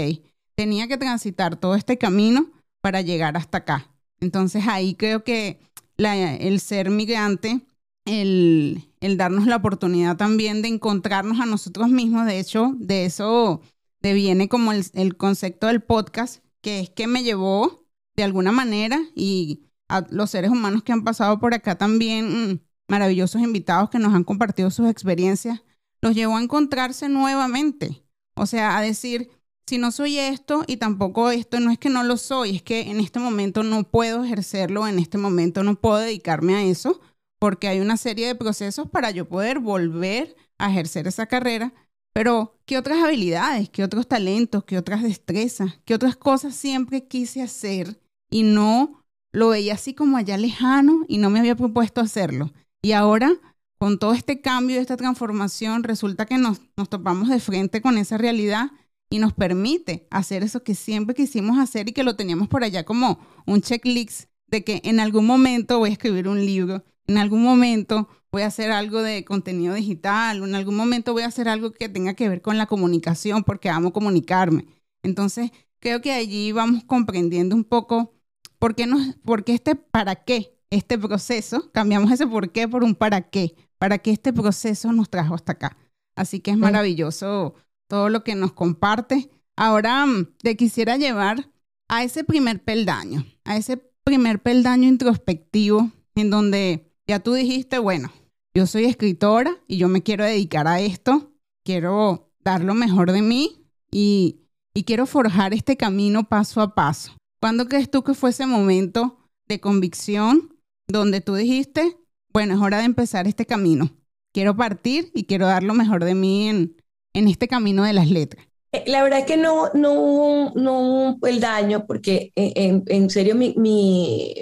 tenía 0.54 0.88
que 0.88 0.96
transitar 0.96 1.56
todo 1.56 1.74
este 1.74 1.98
camino 1.98 2.50
para 2.80 3.02
llegar 3.02 3.36
hasta 3.36 3.58
acá. 3.58 3.90
Entonces 4.20 4.64
ahí 4.66 4.94
creo 4.94 5.24
que 5.24 5.60
el 5.98 6.60
ser 6.60 6.90
migrante, 6.90 7.60
el, 8.04 8.88
darnos 9.00 9.46
la 9.46 9.56
oportunidad 9.56 10.16
también 10.16 10.62
de 10.62 10.68
encontrarnos 10.68 11.40
a 11.40 11.46
nosotros 11.46 11.88
mismos, 11.90 12.26
de 12.26 12.38
hecho, 12.38 12.72
de 12.76 13.04
eso 13.04 13.60
deviene 14.00 14.48
como 14.48 14.72
el, 14.72 14.84
el 14.94 15.16
concepto 15.16 15.66
del 15.66 15.82
podcast, 15.82 16.42
que 16.60 16.80
es 16.80 16.90
que 16.90 17.06
me 17.06 17.22
llevó 17.22 17.86
de 18.16 18.24
alguna 18.24 18.52
manera 18.52 19.00
y 19.14 19.66
a 19.96 20.06
los 20.10 20.30
seres 20.30 20.50
humanos 20.50 20.82
que 20.82 20.92
han 20.92 21.04
pasado 21.04 21.38
por 21.38 21.54
acá 21.54 21.76
también, 21.76 22.52
mm, 22.52 22.60
maravillosos 22.88 23.42
invitados 23.42 23.90
que 23.90 23.98
nos 23.98 24.14
han 24.14 24.24
compartido 24.24 24.70
sus 24.70 24.88
experiencias, 24.88 25.62
los 26.00 26.14
llevó 26.14 26.36
a 26.36 26.42
encontrarse 26.42 27.08
nuevamente. 27.08 28.04
O 28.34 28.46
sea, 28.46 28.78
a 28.78 28.82
decir, 28.82 29.30
si 29.66 29.78
no 29.78 29.92
soy 29.92 30.18
esto 30.18 30.64
y 30.66 30.78
tampoco 30.78 31.30
esto, 31.30 31.60
no 31.60 31.70
es 31.70 31.78
que 31.78 31.90
no 31.90 32.02
lo 32.02 32.16
soy, 32.16 32.56
es 32.56 32.62
que 32.62 32.90
en 32.90 33.00
este 33.00 33.20
momento 33.20 33.62
no 33.62 33.84
puedo 33.84 34.24
ejercerlo, 34.24 34.86
en 34.86 34.98
este 34.98 35.18
momento 35.18 35.62
no 35.62 35.76
puedo 35.76 35.98
dedicarme 35.98 36.54
a 36.54 36.62
eso, 36.62 37.00
porque 37.38 37.68
hay 37.68 37.80
una 37.80 37.96
serie 37.96 38.26
de 38.26 38.34
procesos 38.34 38.88
para 38.88 39.10
yo 39.10 39.28
poder 39.28 39.58
volver 39.58 40.36
a 40.58 40.70
ejercer 40.70 41.06
esa 41.06 41.26
carrera. 41.26 41.72
Pero, 42.12 42.58
¿qué 42.66 42.76
otras 42.76 43.02
habilidades, 43.02 43.70
qué 43.70 43.84
otros 43.84 44.06
talentos, 44.06 44.64
qué 44.64 44.76
otras 44.76 45.02
destrezas, 45.02 45.80
qué 45.84 45.94
otras 45.94 46.16
cosas 46.16 46.54
siempre 46.54 47.06
quise 47.06 47.42
hacer 47.42 48.00
y 48.30 48.42
no 48.42 49.01
lo 49.32 49.48
veía 49.48 49.74
así 49.74 49.94
como 49.94 50.16
allá 50.16 50.36
lejano 50.36 51.04
y 51.08 51.18
no 51.18 51.30
me 51.30 51.40
había 51.40 51.56
propuesto 51.56 52.00
hacerlo? 52.00 52.52
Y 52.82 52.92
ahora, 52.92 53.32
con 53.78 53.98
todo 53.98 54.12
este 54.12 54.40
cambio, 54.40 54.80
esta 54.80 54.96
transformación, 54.96 55.82
resulta 55.82 56.26
que 56.26 56.38
nos, 56.38 56.60
nos 56.76 56.88
topamos 56.88 57.28
de 57.28 57.40
frente 57.40 57.80
con 57.80 57.98
esa 57.98 58.18
realidad 58.18 58.70
y 59.10 59.18
nos 59.18 59.34
permite 59.34 60.06
hacer 60.10 60.42
eso 60.42 60.62
que 60.62 60.74
siempre 60.74 61.14
quisimos 61.14 61.58
hacer 61.58 61.88
y 61.88 61.92
que 61.92 62.02
lo 62.02 62.16
teníamos 62.16 62.48
por 62.48 62.64
allá 62.64 62.84
como 62.84 63.18
un 63.46 63.60
checklist 63.60 64.30
de 64.46 64.64
que 64.64 64.80
en 64.84 65.00
algún 65.00 65.26
momento 65.26 65.78
voy 65.78 65.90
a 65.90 65.92
escribir 65.92 66.28
un 66.28 66.44
libro, 66.44 66.84
en 67.06 67.18
algún 67.18 67.42
momento 67.42 68.08
voy 68.30 68.42
a 68.42 68.46
hacer 68.46 68.72
algo 68.72 69.02
de 69.02 69.24
contenido 69.24 69.74
digital, 69.74 70.42
en 70.42 70.54
algún 70.54 70.76
momento 70.76 71.12
voy 71.12 71.22
a 71.22 71.26
hacer 71.26 71.48
algo 71.48 71.72
que 71.72 71.88
tenga 71.88 72.14
que 72.14 72.28
ver 72.28 72.40
con 72.40 72.56
la 72.56 72.66
comunicación 72.66 73.44
porque 73.44 73.68
amo 73.68 73.92
comunicarme. 73.92 74.66
Entonces, 75.02 75.50
creo 75.78 76.00
que 76.00 76.12
allí 76.12 76.52
vamos 76.52 76.84
comprendiendo 76.84 77.54
un 77.54 77.64
poco 77.64 78.14
por 78.62 78.76
qué, 78.76 78.86
nos, 78.86 79.16
por 79.24 79.42
qué 79.42 79.54
este 79.54 79.74
para 79.74 80.14
qué, 80.14 80.56
este 80.70 80.96
proceso, 80.96 81.72
cambiamos 81.72 82.12
ese 82.12 82.28
por 82.28 82.52
qué 82.52 82.68
por 82.68 82.84
un 82.84 82.94
para 82.94 83.22
qué, 83.22 83.56
para 83.76 83.98
qué 83.98 84.12
este 84.12 84.32
proceso 84.32 84.92
nos 84.92 85.10
trajo 85.10 85.34
hasta 85.34 85.50
acá. 85.50 85.76
Así 86.14 86.38
que 86.38 86.52
es 86.52 86.56
maravilloso 86.56 87.56
todo 87.88 88.08
lo 88.08 88.22
que 88.22 88.36
nos 88.36 88.52
comparte. 88.52 89.28
Ahora 89.56 90.06
mm, 90.06 90.36
te 90.44 90.56
quisiera 90.56 90.96
llevar 90.96 91.50
a 91.88 92.04
ese 92.04 92.22
primer 92.22 92.62
peldaño, 92.62 93.26
a 93.42 93.56
ese 93.56 93.78
primer 94.04 94.40
peldaño 94.40 94.86
introspectivo 94.86 95.90
en 96.14 96.30
donde 96.30 96.94
ya 97.08 97.18
tú 97.18 97.32
dijiste, 97.32 97.80
bueno, 97.80 98.12
yo 98.54 98.68
soy 98.68 98.84
escritora 98.84 99.56
y 99.66 99.78
yo 99.78 99.88
me 99.88 100.04
quiero 100.04 100.22
dedicar 100.22 100.68
a 100.68 100.78
esto, 100.78 101.32
quiero 101.64 102.30
dar 102.38 102.62
lo 102.62 102.74
mejor 102.74 103.10
de 103.10 103.22
mí 103.22 103.66
y, 103.90 104.46
y 104.72 104.84
quiero 104.84 105.06
forjar 105.06 105.52
este 105.52 105.76
camino 105.76 106.28
paso 106.28 106.60
a 106.60 106.76
paso. 106.76 107.16
¿Cuándo 107.42 107.66
crees 107.66 107.90
tú 107.90 108.04
que 108.04 108.14
fue 108.14 108.30
ese 108.30 108.46
momento 108.46 109.18
de 109.48 109.58
convicción 109.58 110.56
donde 110.86 111.20
tú 111.20 111.34
dijiste, 111.34 111.96
bueno, 112.32 112.54
es 112.54 112.60
hora 112.60 112.78
de 112.78 112.84
empezar 112.84 113.26
este 113.26 113.46
camino? 113.46 113.90
Quiero 114.32 114.56
partir 114.56 115.10
y 115.12 115.24
quiero 115.24 115.48
dar 115.48 115.64
lo 115.64 115.74
mejor 115.74 116.04
de 116.04 116.14
mí 116.14 116.48
en, 116.48 116.76
en 117.12 117.26
este 117.26 117.48
camino 117.48 117.82
de 117.82 117.94
las 117.94 118.08
letras? 118.08 118.46
Eh, 118.70 118.84
la 118.86 119.02
verdad 119.02 119.18
es 119.18 119.24
que 119.24 119.36
no, 119.36 119.70
no, 119.74 120.52
no 120.54 121.18
el 121.22 121.40
daño, 121.40 121.84
porque 121.84 122.30
eh, 122.36 122.52
en, 122.54 122.84
en 122.86 123.10
serio 123.10 123.34
mi, 123.34 123.54
mi, 123.56 124.36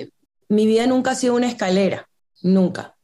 mi, 0.51 0.67
vida 0.67 0.87
nunca 0.87 1.13
ha 1.13 1.15
sido 1.15 1.37
una 1.37 1.49
escalera, 1.49 2.07
nunca. 2.43 2.99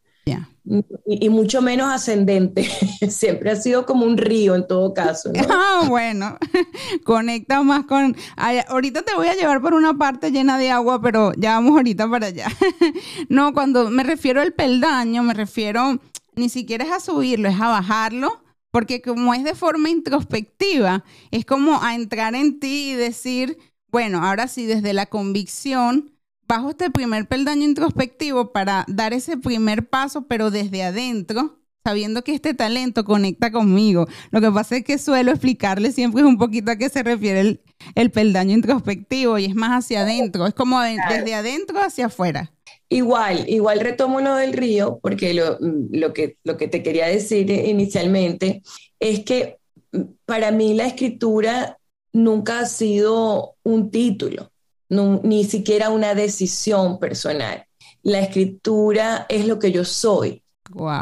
Y, 1.07 1.29
mucho 1.31 1.63
menos 1.63 1.93
ascendente, 1.93 2.65
siempre 3.09 3.51
ha 3.51 3.57
sido 3.57 3.87
como 3.87 4.05
un 4.05 4.17
río 4.17 4.55
en 4.55 4.67
todo 4.67 4.93
caso. 4.95 5.33
Ah, 5.49 5.85
bueno, 5.89 6.37
conecta 7.05 7.63
más 7.63 7.87
con... 7.87 8.17
ahorita 8.69 9.03
te 9.03 9.15
voy 9.15 9.29
a 9.29 9.35
llevar 9.35 9.61
por 9.61 9.75
una 9.75 9.95
parte 9.95 10.31
llena 10.31 10.59
de 10.59 10.71
agua, 10.71 11.01
pero 11.01 11.33
ya 11.37 11.53
vamos 11.53 11.77
ahorita 11.77 12.09
para 12.11 12.29
allá. 12.29 12.49
no, 13.29 13.53
cuando 13.53 13.91
me 13.91 14.03
refiero 14.03 14.41
al 14.41 14.53
peldaño, 14.53 15.23
me 15.23 15.35
refiero 15.35 16.01
ni 16.35 16.49
siquiera 16.49 16.85
es 16.85 16.91
a 16.91 17.01
subirlo, 17.01 17.49
es 17.49 17.61
a 17.61 17.69
bajarlo 17.69 18.43
porque 18.77 19.01
como 19.01 19.33
es 19.33 19.43
de 19.43 19.55
forma 19.55 19.89
introspectiva, 19.89 21.03
es 21.31 21.47
como 21.47 21.83
a 21.83 21.95
entrar 21.95 22.35
en 22.35 22.61
ti 22.61 22.91
y 22.91 22.95
decir, 22.95 23.57
bueno, 23.89 24.23
ahora 24.23 24.49
sí, 24.49 24.67
desde 24.67 24.93
la 24.93 25.07
convicción, 25.07 26.13
bajo 26.49 26.71
este 26.71 26.91
primer 26.91 27.27
peldaño 27.27 27.65
introspectivo 27.65 28.53
para 28.53 28.85
dar 28.89 29.13
ese 29.13 29.37
primer 29.37 29.89
paso, 29.89 30.27
pero 30.27 30.51
desde 30.51 30.83
adentro, 30.83 31.59
sabiendo 31.85 32.25
que 32.25 32.35
este 32.35 32.55
talento 32.55 33.05
conecta 33.05 33.53
conmigo. 33.53 34.07
Lo 34.31 34.41
que 34.41 34.51
pasa 34.51 34.77
es 34.77 34.85
que 34.85 34.99
suelo 34.99 35.31
explicarle 35.31 35.93
siempre 35.93 36.25
un 36.25 36.39
poquito 36.39 36.73
a 36.73 36.77
qué 36.77 36.89
se 36.89 37.03
refiere 37.03 37.41
el, 37.41 37.61
el 37.95 38.11
peldaño 38.11 38.55
introspectivo 38.55 39.39
y 39.39 39.45
es 39.45 39.55
más 39.55 39.85
hacia 39.85 40.01
adentro, 40.01 40.47
es 40.47 40.55
como 40.55 40.81
desde 40.81 41.35
adentro 41.35 41.79
hacia 41.81 42.07
afuera. 42.07 42.53
Igual, 42.89 43.49
igual 43.49 43.81
retomo 43.81 44.21
lo 44.21 44.35
del 44.37 44.53
río, 44.53 45.01
porque 45.03 45.35
lo, 45.35 45.59
lo, 45.61 46.13
que, 46.13 46.39
lo 46.45 46.57
que 46.57 46.69
te 46.69 46.83
quería 46.83 47.07
decir 47.07 47.51
inicialmente 47.51 48.63
es 49.01 49.25
que 49.25 49.59
para 50.25 50.53
mí 50.53 50.75
la 50.75 50.87
escritura 50.87 51.79
nunca 52.13 52.61
ha 52.61 52.67
sido 52.67 53.55
un 53.63 53.91
título, 53.91 54.51
ni 54.89 55.45
siquiera 55.45 55.91
una 55.91 56.15
decisión 56.15 56.99
personal. 56.99 57.65
La 58.03 58.21
escritura 58.21 59.27
es 59.29 59.47
lo 59.47 59.59
que 59.59 59.73
yo 59.73 59.85
soy. 59.85 60.43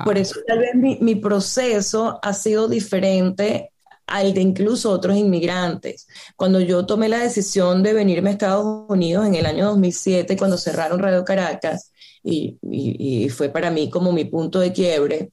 Por 0.04 0.18
eso 0.18 0.40
tal 0.46 0.58
vez 0.58 0.74
mi, 0.74 0.98
mi 1.00 1.14
proceso 1.14 2.18
ha 2.22 2.32
sido 2.34 2.68
diferente 2.68 3.70
al 4.06 4.34
de 4.34 4.40
incluso 4.42 4.90
otros 4.90 5.16
inmigrantes. 5.16 6.06
Cuando 6.36 6.60
yo 6.60 6.84
tomé 6.84 7.08
la 7.08 7.18
decisión 7.18 7.82
de 7.82 7.94
venirme 7.94 8.30
a 8.30 8.32
Estados 8.32 8.84
Unidos 8.88 9.26
en 9.26 9.34
el 9.34 9.46
año 9.46 9.66
2007, 9.66 10.36
cuando 10.36 10.58
cerraron 10.58 10.98
Radio 10.98 11.24
Caracas, 11.24 11.90
y, 12.22 13.28
fue 13.28 13.50
para 13.50 13.70
mí 13.70 13.90
como 13.90 14.12
mi 14.12 14.24
punto 14.24 14.60
de 14.60 14.72
quiebre 14.72 15.30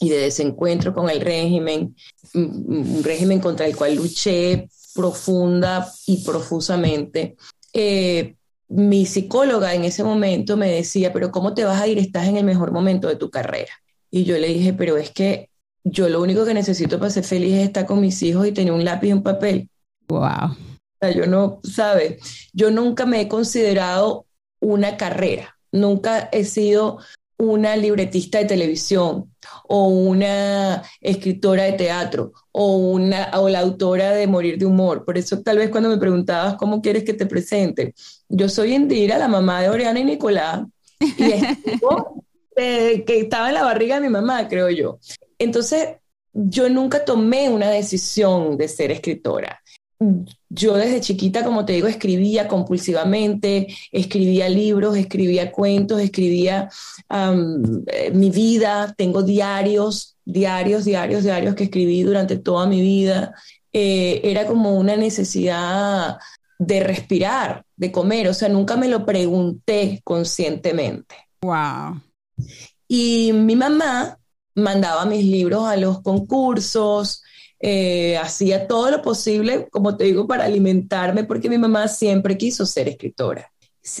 y 0.00 0.08
de 0.08 0.18
desencuentro 0.18 0.92
con 0.92 1.08
el 1.08 1.20
régimen, 1.20 1.94
un 2.34 3.02
régimen 3.04 3.38
contra 3.38 3.66
el 3.66 3.76
cual 3.76 3.94
luché 3.94 4.68
profunda 4.94 5.90
y 6.06 6.24
profusamente. 6.24 7.36
Eh, 7.72 8.36
mi 8.68 9.06
psicóloga 9.06 9.74
en 9.74 9.84
ese 9.84 10.02
momento 10.02 10.56
me 10.56 10.70
decía, 10.70 11.12
pero 11.12 11.30
¿cómo 11.30 11.54
te 11.54 11.64
vas 11.64 11.80
a 11.80 11.86
ir? 11.86 11.98
Estás 11.98 12.26
en 12.26 12.36
el 12.36 12.44
mejor 12.44 12.72
momento 12.72 13.08
de 13.08 13.16
tu 13.16 13.30
carrera. 13.30 13.72
Y 14.10 14.24
yo 14.24 14.38
le 14.38 14.48
dije, 14.48 14.72
pero 14.72 14.96
es 14.96 15.10
que 15.10 15.50
yo 15.84 16.08
lo 16.08 16.22
único 16.22 16.44
que 16.44 16.54
necesito 16.54 16.98
para 16.98 17.10
ser 17.10 17.24
feliz 17.24 17.54
es 17.54 17.66
estar 17.66 17.86
con 17.86 18.00
mis 18.00 18.22
hijos 18.22 18.46
y 18.46 18.52
tener 18.52 18.72
un 18.72 18.84
lápiz 18.84 19.08
y 19.08 19.12
un 19.12 19.22
papel. 19.22 19.68
Wow. 20.08 20.22
O 20.22 20.56
sea, 21.00 21.10
yo 21.10 21.26
no, 21.26 21.60
¿sabes? 21.64 22.48
Yo 22.52 22.70
nunca 22.70 23.06
me 23.06 23.20
he 23.20 23.28
considerado 23.28 24.26
una 24.60 24.96
carrera. 24.96 25.56
Nunca 25.72 26.28
he 26.32 26.44
sido 26.44 26.98
una 27.42 27.74
libretista 27.74 28.38
de 28.38 28.44
televisión 28.44 29.34
o 29.68 29.88
una 29.88 30.80
escritora 31.00 31.64
de 31.64 31.72
teatro 31.72 32.32
o, 32.52 32.76
una, 32.76 33.32
o 33.34 33.48
la 33.48 33.58
autora 33.58 34.12
de 34.12 34.28
Morir 34.28 34.58
de 34.58 34.66
Humor. 34.66 35.04
Por 35.04 35.18
eso 35.18 35.42
tal 35.42 35.58
vez 35.58 35.68
cuando 35.68 35.88
me 35.88 35.96
preguntabas 35.96 36.54
cómo 36.54 36.80
quieres 36.80 37.02
que 37.02 37.14
te 37.14 37.26
presente, 37.26 37.94
yo 38.28 38.48
soy 38.48 38.74
Indira, 38.74 39.18
la 39.18 39.26
mamá 39.26 39.60
de 39.60 39.70
Oriana 39.70 39.98
y 39.98 40.04
Nicolás, 40.04 40.62
y 41.00 41.06
que 42.56 43.20
estaba 43.20 43.48
en 43.48 43.54
la 43.54 43.64
barriga 43.64 43.96
de 43.96 44.02
mi 44.02 44.08
mamá, 44.08 44.46
creo 44.46 44.70
yo. 44.70 45.00
Entonces, 45.36 45.96
yo 46.32 46.68
nunca 46.68 47.04
tomé 47.04 47.48
una 47.48 47.70
decisión 47.70 48.56
de 48.56 48.68
ser 48.68 48.92
escritora. 48.92 49.61
Yo 50.48 50.74
desde 50.74 51.00
chiquita, 51.00 51.44
como 51.44 51.64
te 51.64 51.72
digo, 51.72 51.88
escribía 51.88 52.48
compulsivamente, 52.48 53.68
escribía 53.90 54.48
libros, 54.48 54.96
escribía 54.96 55.50
cuentos, 55.50 56.00
escribía 56.00 56.68
eh, 57.10 58.10
mi 58.12 58.30
vida, 58.30 58.94
tengo 58.96 59.22
diarios, 59.22 60.16
diarios, 60.24 60.84
diarios, 60.84 61.24
diarios 61.24 61.54
que 61.54 61.64
escribí 61.64 62.02
durante 62.02 62.36
toda 62.36 62.66
mi 62.66 62.80
vida. 62.80 63.34
Eh, 63.72 64.20
era 64.24 64.46
como 64.46 64.76
una 64.78 64.96
necesidad 64.96 66.18
de 66.58 66.80
respirar, 66.80 67.64
de 67.76 67.90
comer, 67.90 68.28
o 68.28 68.34
sea, 68.34 68.48
nunca 68.48 68.76
me 68.76 68.88
lo 68.88 69.04
pregunté 69.04 70.00
conscientemente. 70.04 71.16
Wow. 71.42 72.00
Y 72.86 73.32
mi 73.32 73.56
mamá 73.56 74.18
mandaba 74.54 75.06
mis 75.06 75.24
libros 75.24 75.64
a 75.64 75.76
los 75.76 76.02
concursos, 76.02 77.22
eh, 77.64 78.18
hacía 78.18 78.66
todo 78.66 78.90
lo 78.90 79.00
posible, 79.02 79.68
como 79.70 79.96
te 79.96 80.04
digo, 80.04 80.26
para 80.26 80.44
alimentarme, 80.44 81.22
porque 81.22 81.48
mi 81.48 81.58
mamá 81.58 81.86
siempre 81.86 82.36
quiso 82.36 82.66
ser 82.66 82.88
escritora. 82.88 83.52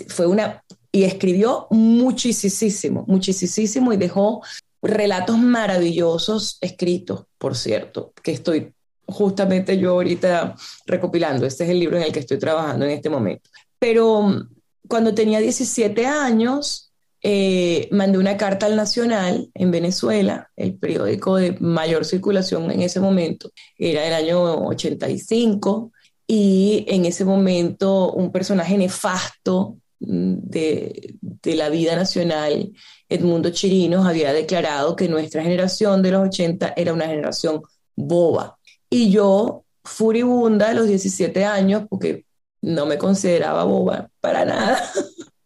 Fue 0.08 0.26
una, 0.26 0.64
y 0.90 1.04
escribió 1.04 1.68
muchísimo, 1.70 3.04
muchísimo, 3.06 3.92
y 3.92 3.96
dejó 3.96 4.42
relatos 4.82 5.38
maravillosos 5.38 6.58
escritos, 6.60 7.26
por 7.38 7.56
cierto, 7.56 8.12
que 8.20 8.32
estoy 8.32 8.74
justamente 9.06 9.78
yo 9.78 9.92
ahorita 9.92 10.56
recopilando. 10.86 11.46
Este 11.46 11.62
es 11.62 11.70
el 11.70 11.78
libro 11.78 11.98
en 11.98 12.02
el 12.02 12.12
que 12.12 12.18
estoy 12.18 12.38
trabajando 12.38 12.84
en 12.84 12.90
este 12.90 13.10
momento. 13.10 13.48
Pero 13.78 14.22
mm, 14.22 14.48
cuando 14.88 15.14
tenía 15.14 15.38
17 15.38 16.04
años, 16.04 16.91
eh, 17.22 17.88
mandé 17.92 18.18
una 18.18 18.36
carta 18.36 18.66
al 18.66 18.74
Nacional 18.74 19.48
en 19.54 19.70
Venezuela, 19.70 20.50
el 20.56 20.74
periódico 20.74 21.36
de 21.36 21.56
mayor 21.60 22.04
circulación 22.04 22.70
en 22.70 22.82
ese 22.82 22.98
momento, 22.98 23.52
era 23.78 24.04
el 24.04 24.12
año 24.12 24.66
85, 24.66 25.92
y 26.26 26.84
en 26.88 27.04
ese 27.04 27.24
momento 27.24 28.12
un 28.12 28.32
personaje 28.32 28.76
nefasto 28.76 29.76
mm, 30.00 30.34
de, 30.42 31.14
de 31.20 31.54
la 31.54 31.68
vida 31.68 31.94
nacional, 31.94 32.72
Edmundo 33.08 33.50
Chirinos, 33.50 34.06
había 34.06 34.32
declarado 34.32 34.96
que 34.96 35.08
nuestra 35.08 35.42
generación 35.42 36.02
de 36.02 36.10
los 36.10 36.26
80 36.26 36.74
era 36.76 36.92
una 36.92 37.06
generación 37.06 37.62
boba. 37.94 38.58
Y 38.90 39.10
yo, 39.10 39.64
furibunda 39.84 40.70
a 40.70 40.74
los 40.74 40.88
17 40.88 41.44
años, 41.44 41.84
porque 41.88 42.24
no 42.62 42.86
me 42.86 42.98
consideraba 42.98 43.64
boba 43.64 44.10
para 44.20 44.44
nada, 44.44 44.82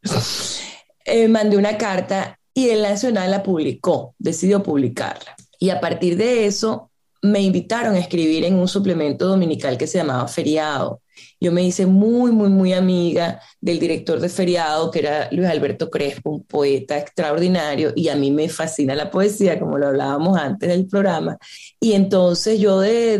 Eh, 1.06 1.28
mandé 1.28 1.56
una 1.56 1.78
carta 1.78 2.38
y 2.52 2.70
el 2.70 2.82
Nacional 2.82 3.30
la 3.30 3.42
publicó, 3.42 4.14
decidió 4.18 4.62
publicarla. 4.62 5.36
Y 5.58 5.70
a 5.70 5.80
partir 5.80 6.16
de 6.16 6.46
eso 6.46 6.90
me 7.22 7.40
invitaron 7.40 7.94
a 7.94 7.98
escribir 7.98 8.44
en 8.44 8.54
un 8.54 8.68
suplemento 8.68 9.26
dominical 9.26 9.78
que 9.78 9.86
se 9.86 9.98
llamaba 9.98 10.26
Feriado. 10.26 11.00
Yo 11.40 11.52
me 11.52 11.62
hice 11.62 11.86
muy, 11.86 12.32
muy, 12.32 12.48
muy 12.48 12.72
amiga 12.72 13.40
del 13.60 13.78
director 13.78 14.20
de 14.20 14.28
Feriado, 14.28 14.90
que 14.90 14.98
era 15.00 15.28
Luis 15.30 15.48
Alberto 15.48 15.90
Crespo, 15.90 16.30
un 16.30 16.44
poeta 16.44 16.98
extraordinario, 16.98 17.92
y 17.94 18.08
a 18.08 18.16
mí 18.16 18.30
me 18.30 18.48
fascina 18.48 18.94
la 18.94 19.10
poesía, 19.10 19.58
como 19.58 19.78
lo 19.78 19.88
hablábamos 19.88 20.38
antes 20.38 20.68
del 20.68 20.86
programa. 20.86 21.38
Y 21.80 21.92
entonces 21.92 22.58
yo 22.58 22.80
de, 22.80 23.18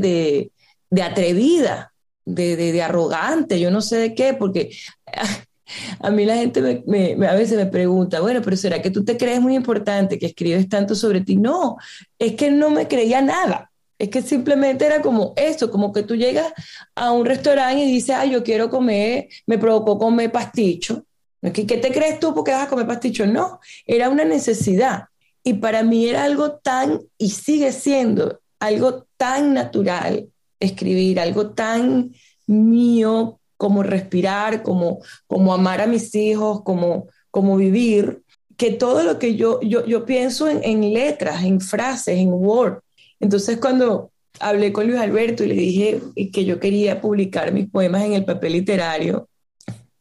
de, 0.91 1.03
atrevida, 1.03 1.93
de, 2.25 2.57
de, 2.57 2.73
de, 2.73 2.83
arrogante, 2.83 3.61
yo 3.61 3.71
no 3.71 3.81
sé 3.81 3.97
de 3.97 4.15
qué, 4.15 4.35
porque 4.35 4.71
a 6.01 6.11
mí 6.11 6.25
la 6.25 6.37
gente 6.37 6.61
a 6.61 7.35
veces 7.35 7.57
me 7.57 7.67
pregunta, 7.67 8.21
bueno, 8.21 8.41
pero 8.43 8.57
¿será 8.57 8.81
que 8.81 8.91
tú 8.91 9.05
te 9.05 9.17
crees 9.17 9.41
muy 9.41 9.55
importante 9.55 10.19
que 10.19 10.27
escribes 10.27 10.69
tanto 10.69 10.95
sobre 10.95 11.21
ti? 11.21 11.37
No, 11.37 11.77
es 12.19 12.35
que 12.35 12.51
no 12.51 12.71
me 12.71 12.89
creía 12.89 13.21
nada. 13.21 13.71
Es 13.99 14.11
que 14.11 14.21
simplemente 14.21 14.85
era 14.85 15.01
como 15.01 15.33
eso, 15.37 15.71
como 15.71 15.93
que 15.93 16.03
tú 16.03 16.17
llegas 16.17 16.53
a 16.95 17.13
un 17.13 17.25
restaurante 17.25 17.83
y 17.83 17.91
dices, 17.91 18.15
ay, 18.15 18.31
yo 18.31 18.45
quiero 18.45 18.69
comer, 18.69 19.29
me 19.47 19.57
provocó 19.57 19.99
comer 19.99 20.31
pasticho. 20.31 21.05
¿Qué, 21.41 21.67
¿Qué 21.67 21.79
te 21.79 21.93
crees 21.93 22.21
tú 22.21 22.35
porque 22.35 22.51
vas 22.51 22.67
a 22.67 22.69
comer 22.69 22.87
pasticho? 22.87 23.27
No, 23.27 23.61
era 23.87 24.11
una 24.11 24.25
necesidad. 24.25 25.05
Y 25.43 25.55
para 25.55 25.83
mí 25.83 26.07
era 26.07 26.25
algo 26.25 26.53
tan, 26.57 27.01
y 27.17 27.31
sigue 27.31 27.73
siendo 27.73 28.41
algo 28.59 29.07
tan 29.17 29.55
natural 29.55 30.29
escribir, 30.61 31.21
algo 31.21 31.51
tan 31.51 32.13
mío, 32.47 33.39
como 33.57 33.83
respirar, 33.83 34.63
como, 34.63 35.01
como 35.27 35.55
amar 35.55 35.81
a 35.81 35.87
mis 35.87 36.15
hijos, 36.15 36.63
como, 36.63 37.09
como 37.31 37.57
vivir, 37.57 38.23
que 38.57 38.73
todo 38.73 39.03
lo 39.03 39.19
que 39.19 39.37
yo, 39.37 39.61
yo, 39.61 39.85
yo 39.87 40.05
pienso 40.05 40.49
en, 40.49 40.63
en 40.65 40.93
letras, 40.93 41.45
en 41.45 41.61
frases, 41.61 42.19
en 42.19 42.33
Word. 42.33 42.81
Entonces 43.21 43.59
cuando 43.59 44.11
hablé 44.41 44.73
con 44.73 44.87
Luis 44.87 45.01
Alberto 45.01 45.45
y 45.45 45.49
le 45.49 45.55
dije 45.55 46.01
que 46.33 46.45
yo 46.45 46.61
quería 46.61 47.01
publicar 47.01 47.53
mis 47.53 47.69
poemas 47.69 48.05
en 48.05 48.15
el 48.15 48.25
papel 48.25 48.53
literario, 48.53 49.29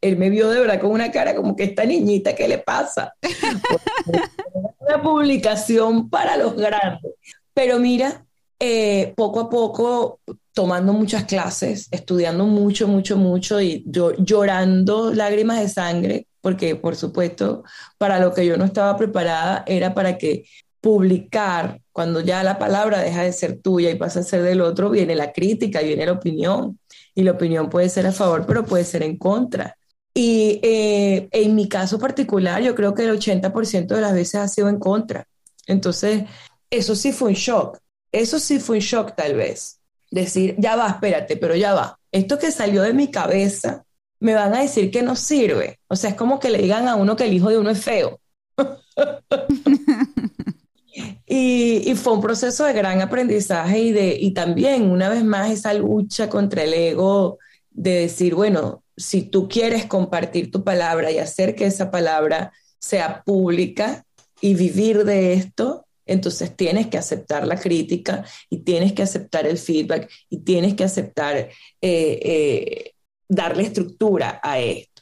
él 0.02 0.18
me 0.18 0.30
vio 0.30 0.50
de 0.50 0.60
verdad 0.60 0.80
con 0.80 0.92
una 0.92 1.12
cara 1.12 1.36
como 1.36 1.56
que 1.56 1.64
esta 1.64 1.84
niñita, 1.84 2.36
¿qué 2.36 2.48
le 2.48 2.60
pasa? 2.60 3.14
una 4.80 5.02
publicación 5.02 6.10
para 6.10 6.38
los 6.38 6.56
grandes. 6.56 7.14
Pero 7.54 7.80
mira, 7.80 8.24
eh, 8.60 9.14
poco 9.16 9.42
a 9.42 9.50
poco 9.50 10.20
tomando 10.56 10.94
muchas 10.94 11.26
clases, 11.26 11.90
estudiando 11.92 12.46
mucho, 12.46 12.88
mucho, 12.88 13.18
mucho 13.18 13.62
y 13.62 13.84
llorando 13.86 15.14
lágrimas 15.14 15.60
de 15.60 15.68
sangre, 15.68 16.28
porque 16.40 16.78
por 16.78 16.96
supuesto, 16.96 17.66
para 17.98 18.20
lo 18.20 18.34
que 18.34 18.46
yo 18.46 18.56
no 18.56 18.64
estaba 18.64 18.96
preparada 18.98 19.66
era 19.68 19.94
para 19.94 20.18
que 20.18 20.46
publicar, 20.80 21.82
cuando 21.92 22.22
ya 22.22 22.42
la 22.42 22.58
palabra 22.58 23.02
deja 23.02 23.24
de 23.24 23.34
ser 23.34 23.62
tuya 23.62 23.92
y 23.92 23.96
pasa 23.96 24.22
a 24.22 24.24
ser 24.24 24.44
del 24.44 24.62
otro, 24.62 24.90
viene 24.90 25.14
la 25.14 25.34
crítica 25.34 25.82
viene 25.82 26.06
la 26.06 26.14
opinión. 26.14 26.80
Y 27.14 27.24
la 27.24 27.32
opinión 27.32 27.70
puede 27.70 27.90
ser 27.90 28.08
a 28.08 28.12
favor, 28.14 28.46
pero 28.46 28.66
puede 28.66 28.86
ser 28.86 29.04
en 29.04 29.18
contra. 29.18 29.78
Y 30.14 30.60
eh, 30.64 31.28
en 31.32 31.56
mi 31.56 31.68
caso 31.68 32.00
particular, 32.00 32.62
yo 32.62 32.76
creo 32.76 32.94
que 32.94 33.04
el 33.04 33.12
80% 33.20 33.88
de 33.88 34.02
las 34.02 34.14
veces 34.14 34.36
ha 34.36 34.48
sido 34.48 34.70
en 34.70 34.80
contra. 34.80 35.28
Entonces, 35.66 36.24
eso 36.70 36.96
sí 36.96 37.12
fue 37.12 37.30
un 37.30 37.36
shock. 37.36 37.78
Eso 38.12 38.40
sí 38.40 38.60
fue 38.60 38.78
un 38.78 38.82
shock 38.82 39.16
tal 39.16 39.36
vez 39.36 39.80
decir, 40.22 40.56
ya 40.58 40.76
va, 40.76 40.88
espérate, 40.88 41.38
pero 41.38 41.56
ya 41.56 41.74
va. 41.74 42.00
Esto 42.12 42.40
que 42.40 42.52
salió 42.52 42.82
de 42.82 42.94
mi 42.94 43.12
cabeza, 43.12 43.86
me 44.20 44.34
van 44.34 44.56
a 44.56 44.62
decir 44.62 44.90
que 44.90 45.04
no 45.04 45.16
sirve. 45.16 45.80
O 45.88 45.96
sea, 45.96 46.12
es 46.12 46.16
como 46.16 46.40
que 46.40 46.50
le 46.50 46.60
digan 46.60 46.88
a 46.88 46.96
uno 46.96 47.16
que 47.16 47.26
el 47.26 47.34
hijo 47.34 47.50
de 47.50 47.60
uno 47.60 47.70
es 47.70 47.84
feo. 47.84 48.20
y, 51.28 51.94
fue 51.96 52.14
un 52.14 52.22
proceso 52.22 52.66
de 52.66 52.74
gran 52.74 53.02
aprendizaje 53.02 53.80
y, 53.80 53.92
de, 53.92 54.18
y 54.20 54.32
también, 54.32 54.90
una 54.90 55.10
vez 55.10 55.24
más, 55.24 55.52
esa 55.52 55.74
lucha 55.74 56.30
contra 56.30 56.64
el 56.64 56.74
ego 56.74 57.38
de 57.72 58.02
decir, 58.02 58.36
bueno, 58.36 58.84
si 58.96 59.24
tú 59.24 59.50
quieres 59.50 59.86
compartir 59.86 60.52
tu 60.52 60.64
palabra 60.64 61.12
y 61.12 61.18
hacer 61.18 61.56
que 61.56 61.66
esa 61.66 61.92
palabra 61.92 62.54
sea 62.80 63.24
pública 63.24 64.06
y 64.40 64.54
vivir 64.54 65.04
de 65.04 65.34
esto, 65.34 65.86
entonces 66.06 66.56
tienes 66.56 66.88
que 66.88 66.98
aceptar 66.98 67.48
la 67.48 67.60
crítica 67.60 68.24
y 68.50 68.60
tienes 68.60 68.94
que 68.94 69.04
aceptar 69.04 69.48
el 69.48 69.58
feedback 69.58 70.10
y 70.30 70.40
tienes 70.40 70.76
que 70.76 70.84
aceptar 70.84 71.38
eh, 71.38 71.50
eh, 71.82 72.94
darle 73.28 73.64
estructura 73.64 74.40
a 74.44 74.60
esto. 74.60 75.02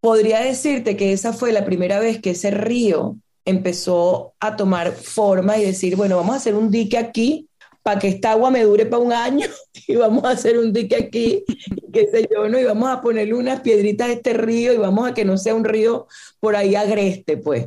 Podría 0.00 0.40
decirte 0.40 0.96
que 0.96 1.12
esa 1.12 1.32
fue 1.32 1.52
la 1.52 1.64
primera 1.64 2.00
vez 2.00 2.20
que 2.20 2.30
ese 2.30 2.50
río 2.50 3.16
empezó 3.44 4.34
a 4.40 4.56
tomar 4.56 4.92
forma 4.92 5.58
y 5.58 5.64
decir, 5.64 5.96
bueno, 5.96 6.16
vamos 6.16 6.34
a 6.34 6.38
hacer 6.38 6.54
un 6.54 6.70
dique 6.70 6.96
aquí 6.96 7.48
para 7.82 7.98
que 7.98 8.08
esta 8.08 8.32
agua 8.32 8.50
me 8.50 8.62
dure 8.62 8.86
para 8.86 9.02
un 9.02 9.12
año 9.12 9.46
y 9.88 9.96
vamos 9.96 10.24
a 10.24 10.30
hacer 10.30 10.58
un 10.58 10.72
dique 10.72 10.96
aquí, 10.96 11.44
qué 11.92 12.08
sé 12.10 12.28
yo, 12.32 12.48
¿no? 12.48 12.58
Y 12.58 12.64
vamos 12.64 12.88
a 12.88 13.00
ponerle 13.00 13.34
unas 13.34 13.60
piedritas 13.60 14.08
a 14.08 14.12
este 14.12 14.32
río 14.32 14.72
y 14.72 14.78
vamos 14.78 15.08
a 15.08 15.14
que 15.14 15.24
no 15.24 15.36
sea 15.36 15.54
un 15.54 15.64
río 15.64 16.06
por 16.40 16.56
ahí 16.56 16.74
agreste, 16.74 17.36
pues 17.36 17.66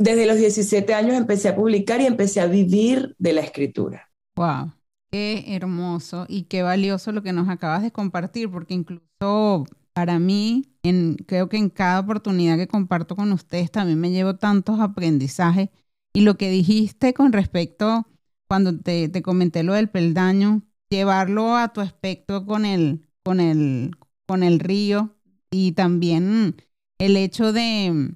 desde 0.00 0.24
los 0.24 0.38
17 0.38 0.94
años 0.94 1.14
empecé 1.14 1.50
a 1.50 1.54
publicar 1.54 2.00
y 2.00 2.06
empecé 2.06 2.40
a 2.40 2.46
vivir 2.46 3.14
de 3.18 3.34
la 3.34 3.42
escritura. 3.42 4.10
Wow, 4.34 4.72
qué 5.10 5.44
hermoso 5.54 6.24
y 6.26 6.44
qué 6.44 6.62
valioso 6.62 7.12
lo 7.12 7.22
que 7.22 7.34
nos 7.34 7.50
acabas 7.50 7.82
de 7.82 7.92
compartir, 7.92 8.50
porque 8.50 8.72
incluso 8.72 9.66
para 9.92 10.18
mí, 10.18 10.64
creo 11.26 11.50
que 11.50 11.58
en 11.58 11.68
cada 11.68 12.00
oportunidad 12.00 12.56
que 12.56 12.66
comparto 12.66 13.14
con 13.14 13.30
ustedes 13.32 13.70
también 13.70 14.00
me 14.00 14.10
llevo 14.10 14.36
tantos 14.36 14.80
aprendizajes. 14.80 15.68
Y 16.14 16.22
lo 16.22 16.38
que 16.38 16.50
dijiste 16.50 17.12
con 17.12 17.34
respecto, 17.34 18.06
cuando 18.48 18.78
te, 18.78 19.10
te 19.10 19.20
comenté 19.20 19.62
lo 19.62 19.74
del 19.74 19.90
peldaño, 19.90 20.62
llevarlo 20.88 21.56
a 21.56 21.74
tu 21.74 21.82
aspecto 21.82 22.46
con 22.46 22.64
el, 22.64 23.04
con 23.22 23.38
el, 23.38 23.90
con 24.26 24.42
el 24.42 24.60
río 24.60 25.14
y 25.50 25.72
también 25.72 26.56
el 26.98 27.18
hecho 27.18 27.52
de, 27.52 28.14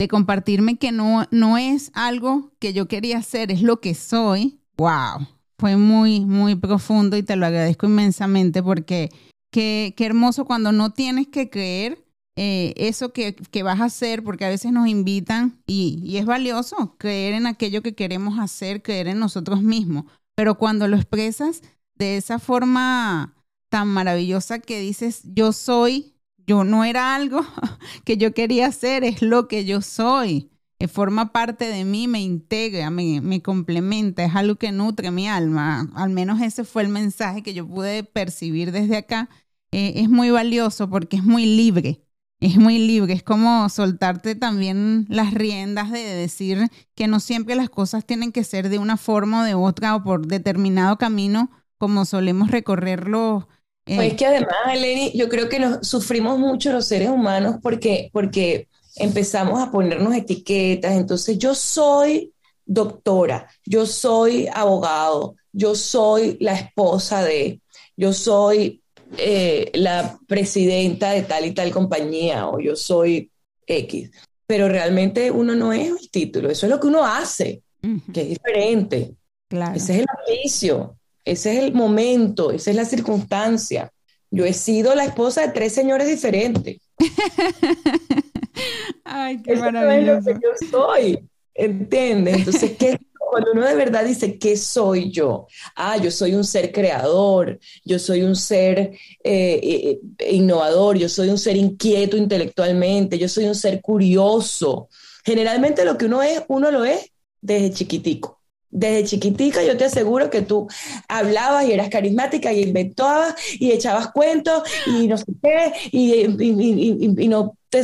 de 0.00 0.08
compartirme 0.08 0.78
que 0.78 0.92
no, 0.92 1.26
no 1.30 1.58
es 1.58 1.90
algo 1.92 2.54
que 2.58 2.72
yo 2.72 2.88
quería 2.88 3.18
hacer, 3.18 3.52
es 3.52 3.60
lo 3.60 3.82
que 3.82 3.94
soy. 3.94 4.58
¡Wow! 4.78 5.28
Fue 5.58 5.76
muy, 5.76 6.20
muy 6.20 6.54
profundo 6.54 7.18
y 7.18 7.22
te 7.22 7.36
lo 7.36 7.44
agradezco 7.44 7.84
inmensamente 7.84 8.62
porque 8.62 9.10
qué, 9.50 9.92
qué 9.94 10.06
hermoso 10.06 10.46
cuando 10.46 10.72
no 10.72 10.94
tienes 10.94 11.28
que 11.28 11.50
creer 11.50 12.02
eh, 12.34 12.72
eso 12.78 13.12
que, 13.12 13.34
que, 13.34 13.62
vas 13.62 13.78
a 13.82 13.84
hacer, 13.84 14.24
porque 14.24 14.46
a 14.46 14.48
veces 14.48 14.72
nos 14.72 14.88
invitan 14.88 15.60
y, 15.66 16.00
y 16.02 16.16
es 16.16 16.24
valioso 16.24 16.96
creer 16.96 17.34
en 17.34 17.46
aquello 17.46 17.82
que 17.82 17.94
queremos 17.94 18.38
hacer, 18.38 18.80
creer 18.80 19.06
en 19.06 19.18
nosotros 19.18 19.60
mismos, 19.60 20.06
pero 20.34 20.56
cuando 20.56 20.88
lo 20.88 20.96
expresas 20.96 21.60
de 21.94 22.16
esa 22.16 22.38
forma 22.38 23.34
tan 23.68 23.88
maravillosa 23.88 24.60
que 24.60 24.80
dices, 24.80 25.20
yo 25.24 25.52
soy, 25.52 26.14
yo 26.50 26.64
no 26.64 26.84
era 26.84 27.14
algo 27.14 27.42
que 28.04 28.16
yo 28.16 28.34
quería 28.34 28.66
hacer, 28.66 29.04
es 29.04 29.22
lo 29.22 29.46
que 29.46 29.64
yo 29.64 29.80
soy. 29.82 30.50
Eh, 30.80 30.88
forma 30.88 31.30
parte 31.32 31.66
de 31.66 31.84
mí, 31.84 32.08
me 32.08 32.20
integra, 32.20 32.90
me, 32.90 33.20
me, 33.20 33.40
complementa, 33.40 34.24
es 34.24 34.34
algo 34.34 34.56
que 34.56 34.72
nutre 34.72 35.12
mi 35.12 35.28
alma. 35.28 35.88
Al 35.94 36.10
menos 36.10 36.40
ese 36.40 36.64
fue 36.64 36.82
el 36.82 36.88
mensaje 36.88 37.42
que 37.44 37.54
yo 37.54 37.68
pude 37.68 38.02
percibir 38.02 38.72
desde 38.72 38.96
acá. 38.96 39.28
Eh, 39.70 39.92
es 39.96 40.08
muy 40.08 40.30
valioso 40.30 40.90
porque 40.90 41.18
es 41.18 41.24
muy 41.24 41.46
libre, 41.46 42.02
es 42.40 42.56
muy 42.56 42.78
libre, 42.78 43.12
es 43.12 43.22
como 43.22 43.68
soltarte 43.68 44.34
también 44.34 45.06
las 45.08 45.32
riendas 45.32 45.92
de 45.92 46.00
decir 46.00 46.68
que 46.96 47.06
no 47.06 47.20
siempre 47.20 47.54
las 47.54 47.70
cosas 47.70 48.04
tienen 48.04 48.32
que 48.32 48.42
ser 48.42 48.70
de 48.70 48.80
una 48.80 48.96
forma 48.96 49.42
o 49.42 49.44
de 49.44 49.54
otra 49.54 49.94
o 49.94 50.02
por 50.02 50.26
determinado 50.26 50.98
camino 50.98 51.50
como 51.78 52.04
solemos 52.04 52.50
recorrerlo. 52.50 53.48
Eh. 53.90 53.96
Pues 53.96 54.14
que 54.14 54.24
además, 54.24 54.54
Eleni, 54.72 55.10
yo 55.16 55.28
creo 55.28 55.48
que 55.48 55.58
nos 55.58 55.88
sufrimos 55.88 56.38
mucho 56.38 56.70
los 56.70 56.86
seres 56.86 57.08
humanos 57.08 57.56
porque, 57.60 58.08
porque 58.12 58.68
empezamos 58.94 59.60
a 59.60 59.72
ponernos 59.72 60.14
etiquetas. 60.14 60.92
Entonces, 60.92 61.38
yo 61.38 61.56
soy 61.56 62.32
doctora, 62.64 63.50
yo 63.66 63.86
soy 63.86 64.46
abogado, 64.54 65.34
yo 65.50 65.74
soy 65.74 66.36
la 66.38 66.54
esposa 66.54 67.24
de, 67.24 67.60
yo 67.96 68.12
soy 68.12 68.80
eh, 69.18 69.72
la 69.74 70.20
presidenta 70.28 71.10
de 71.10 71.22
tal 71.22 71.46
y 71.46 71.50
tal 71.50 71.72
compañía 71.72 72.46
o 72.46 72.60
yo 72.60 72.76
soy 72.76 73.28
X. 73.66 74.08
Pero 74.46 74.68
realmente 74.68 75.32
uno 75.32 75.56
no 75.56 75.72
es 75.72 75.88
el 75.88 76.10
título, 76.12 76.48
eso 76.48 76.66
es 76.66 76.70
lo 76.70 76.78
que 76.78 76.86
uno 76.86 77.04
hace, 77.04 77.64
que 78.12 78.20
es 78.20 78.28
diferente. 78.28 79.16
Claro. 79.48 79.74
Ese 79.74 79.94
es 79.94 79.98
el 79.98 80.06
oficio, 80.22 80.96
ese 81.24 81.52
es 81.52 81.64
el 81.64 81.72
momento, 81.72 82.50
esa 82.50 82.70
es 82.70 82.76
la 82.76 82.84
circunstancia. 82.84 83.92
Yo 84.30 84.44
he 84.44 84.52
sido 84.52 84.94
la 84.94 85.04
esposa 85.04 85.42
de 85.42 85.52
tres 85.52 85.72
señores 85.72 86.08
diferentes. 86.08 86.78
Ay, 89.04 89.42
qué 89.42 89.56
maravilloso. 89.56 90.30
yo 90.30 90.68
soy, 90.70 91.18
¿entiendes? 91.54 92.36
Entonces, 92.36 92.72
¿qué, 92.78 92.98
cuando 93.30 93.52
uno 93.52 93.66
de 93.66 93.74
verdad 93.74 94.04
dice, 94.04 94.38
¿qué 94.38 94.56
soy 94.56 95.10
yo? 95.10 95.46
Ah, 95.76 95.96
yo 95.96 96.10
soy 96.10 96.34
un 96.34 96.44
ser 96.44 96.72
creador, 96.72 97.58
yo 97.84 97.98
soy 97.98 98.22
un 98.22 98.36
ser 98.36 98.92
eh, 99.24 99.98
eh, 100.22 100.32
innovador, 100.32 100.96
yo 100.96 101.08
soy 101.08 101.28
un 101.28 101.38
ser 101.38 101.56
inquieto 101.56 102.16
intelectualmente, 102.16 103.18
yo 103.18 103.28
soy 103.28 103.46
un 103.46 103.54
ser 103.54 103.80
curioso. 103.80 104.88
Generalmente 105.24 105.84
lo 105.84 105.96
que 105.96 106.06
uno 106.06 106.22
es, 106.22 106.42
uno 106.48 106.70
lo 106.70 106.84
es 106.84 107.10
desde 107.40 107.72
chiquitico. 107.72 108.39
Desde 108.70 109.04
chiquitica 109.04 109.62
yo 109.64 109.76
te 109.76 109.84
aseguro 109.84 110.30
que 110.30 110.42
tú 110.42 110.68
hablabas 111.08 111.66
y 111.66 111.72
eras 111.72 111.88
carismática 111.88 112.52
y 112.52 112.62
inventabas 112.62 113.34
y 113.58 113.72
echabas 113.72 114.12
cuentos 114.12 114.62
y 114.86 115.08
no 115.08 115.16
sé 115.16 115.24
qué 115.42 115.72
y, 115.90 117.24
y 117.24 117.28
no 117.28 117.56
te 117.68 117.82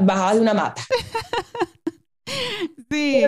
bajabas 0.00 0.34
de 0.34 0.40
una 0.40 0.54
mata. 0.54 0.82
Sí, 2.90 3.22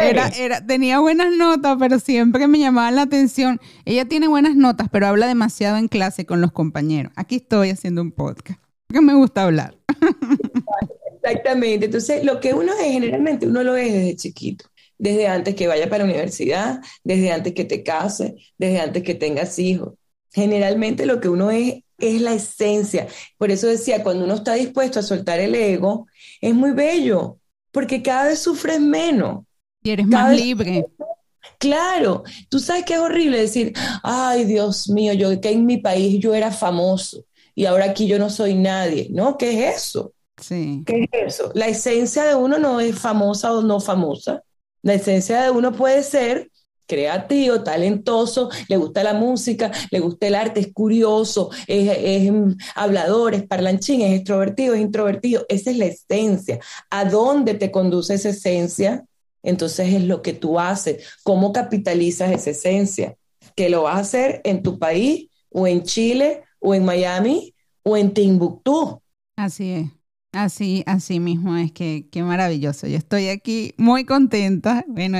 era, 0.00 0.28
era, 0.28 0.64
tenía 0.64 1.00
buenas 1.00 1.32
notas, 1.36 1.76
pero 1.78 1.98
siempre 1.98 2.46
me 2.46 2.58
llamaba 2.58 2.90
la 2.90 3.02
atención. 3.02 3.60
Ella 3.84 4.04
tiene 4.04 4.28
buenas 4.28 4.54
notas, 4.54 4.88
pero 4.90 5.06
habla 5.08 5.26
demasiado 5.26 5.76
en 5.78 5.88
clase 5.88 6.26
con 6.26 6.40
los 6.40 6.52
compañeros. 6.52 7.12
Aquí 7.16 7.36
estoy 7.36 7.70
haciendo 7.70 8.02
un 8.02 8.12
podcast, 8.12 8.60
porque 8.86 9.00
me 9.00 9.14
gusta 9.14 9.44
hablar. 9.44 9.76
Exactamente. 11.22 11.86
Entonces, 11.86 12.24
lo 12.24 12.40
que 12.40 12.54
uno 12.54 12.72
es, 12.72 12.92
generalmente 12.92 13.46
uno 13.46 13.62
lo 13.62 13.76
es 13.76 13.92
desde 13.92 14.16
chiquito. 14.16 14.66
Desde 15.00 15.26
antes 15.26 15.54
que 15.54 15.66
vaya 15.66 15.88
para 15.88 16.04
la 16.04 16.10
universidad, 16.10 16.80
desde 17.02 17.32
antes 17.32 17.54
que 17.54 17.64
te 17.64 17.82
cases, 17.82 18.34
desde 18.58 18.80
antes 18.80 19.02
que 19.02 19.14
tengas 19.14 19.58
hijos. 19.58 19.94
Generalmente 20.32 21.06
lo 21.06 21.20
que 21.20 21.28
uno 21.28 21.50
es 21.50 21.82
es 22.00 22.20
la 22.20 22.34
esencia. 22.34 23.06
Por 23.38 23.50
eso 23.50 23.66
decía, 23.66 24.02
cuando 24.02 24.24
uno 24.24 24.34
está 24.34 24.54
dispuesto 24.54 24.98
a 24.98 25.02
soltar 25.02 25.38
el 25.38 25.54
ego, 25.54 26.06
es 26.40 26.54
muy 26.54 26.72
bello, 26.72 27.38
porque 27.70 28.02
cada 28.02 28.28
vez 28.28 28.40
sufres 28.40 28.80
menos. 28.80 29.44
Y 29.82 29.90
eres 29.90 30.06
más 30.06 30.34
libre. 30.34 30.86
Claro, 31.58 32.24
tú 32.48 32.58
sabes 32.58 32.84
que 32.84 32.94
es 32.94 33.00
horrible 33.00 33.38
decir, 33.38 33.72
ay 34.02 34.44
Dios 34.44 34.88
mío, 34.88 35.12
yo 35.12 35.40
que 35.40 35.50
en 35.50 35.66
mi 35.66 35.78
país 35.78 36.18
yo 36.18 36.34
era 36.34 36.50
famoso 36.50 37.24
y 37.54 37.66
ahora 37.66 37.86
aquí 37.86 38.06
yo 38.06 38.18
no 38.18 38.30
soy 38.30 38.54
nadie. 38.54 39.08
No, 39.10 39.36
¿qué 39.36 39.68
es 39.68 39.76
eso? 39.76 40.12
Sí. 40.38 40.82
¿Qué 40.86 41.08
es 41.10 41.34
eso? 41.34 41.50
La 41.54 41.66
esencia 41.68 42.24
de 42.24 42.34
uno 42.34 42.58
no 42.58 42.80
es 42.80 42.98
famosa 42.98 43.52
o 43.52 43.62
no 43.62 43.80
famosa. 43.80 44.42
La 44.82 44.94
esencia 44.94 45.42
de 45.42 45.50
uno 45.50 45.72
puede 45.72 46.02
ser 46.02 46.50
creativo, 46.90 47.62
talentoso, 47.62 48.50
le 48.68 48.76
gusta 48.76 49.04
la 49.04 49.14
música, 49.14 49.70
le 49.92 50.00
gusta 50.00 50.26
el 50.26 50.34
arte, 50.34 50.58
es 50.58 50.72
curioso, 50.72 51.50
es, 51.68 52.32
hablador, 52.74 53.34
es 53.34 53.46
parlanchín, 53.46 54.00
es 54.00 54.18
extrovertido, 54.18 54.74
es 54.74 54.80
introvertido. 54.80 55.46
Esa 55.48 55.70
es 55.70 55.78
la 55.78 55.84
esencia. 55.84 56.58
¿A 56.90 57.04
dónde 57.04 57.54
te 57.54 57.70
conduce 57.70 58.14
esa 58.14 58.30
esencia? 58.30 59.04
Entonces 59.44 59.94
es 59.94 60.02
lo 60.02 60.20
que 60.20 60.32
tú 60.32 60.58
haces. 60.58 61.04
¿Cómo 61.22 61.52
capitalizas 61.52 62.32
esa 62.32 62.50
esencia? 62.50 63.16
Que 63.54 63.70
lo 63.70 63.84
vas 63.84 63.96
a 63.96 64.00
hacer 64.00 64.40
en 64.42 64.62
tu 64.62 64.78
país 64.78 65.28
o 65.48 65.68
en 65.68 65.84
Chile 65.84 66.42
o 66.58 66.74
en 66.74 66.84
Miami 66.84 67.54
o 67.84 67.96
en 67.96 68.12
Timbuktu. 68.12 69.00
Así 69.36 69.70
es. 69.70 69.99
Así, 70.32 70.84
así 70.86 71.18
mismo 71.18 71.56
es 71.56 71.72
que 71.72 72.08
qué 72.10 72.22
maravilloso. 72.22 72.86
Yo 72.86 72.96
estoy 72.96 73.28
aquí 73.28 73.74
muy 73.78 74.04
contenta. 74.04 74.84
Bueno, 74.86 75.18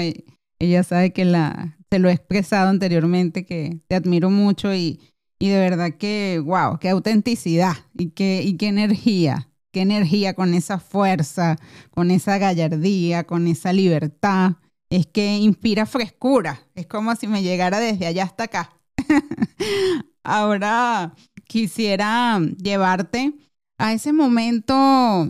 ella 0.61 0.83
sabe 0.85 1.13
que 1.13 1.25
la, 1.25 1.79
lo 1.91 2.09
he 2.09 2.13
expresado 2.13 2.69
anteriormente, 2.69 3.45
que 3.45 3.81
te 3.89 3.97
admiro 3.97 4.31
mucho 4.31 4.73
y, 4.73 5.01
y 5.41 5.49
de 5.49 5.59
verdad 5.59 5.97
que, 5.99 6.41
wow, 6.45 6.79
qué 6.79 6.91
autenticidad 6.91 7.75
y 7.99 8.11
qué, 8.11 8.43
y 8.45 8.57
qué 8.57 8.69
energía, 8.69 9.49
qué 9.73 9.81
energía 9.81 10.35
con 10.35 10.55
esa 10.55 10.79
fuerza, 10.79 11.57
con 11.91 12.13
esa 12.13 12.39
gallardía, 12.39 13.25
con 13.25 13.49
esa 13.49 13.73
libertad. 13.73 14.53
Es 14.91 15.07
que 15.07 15.39
inspira 15.39 15.87
frescura. 15.87 16.69
Es 16.75 16.87
como 16.87 17.15
si 17.17 17.27
me 17.27 17.43
llegara 17.43 17.81
desde 17.81 18.07
allá 18.07 18.25
hasta 18.25 18.45
acá. 18.45 18.73
Ahora 20.23 21.15
quisiera 21.47 22.39
llevarte 22.63 23.35
a 23.81 23.93
ese 23.93 24.13
momento. 24.13 24.75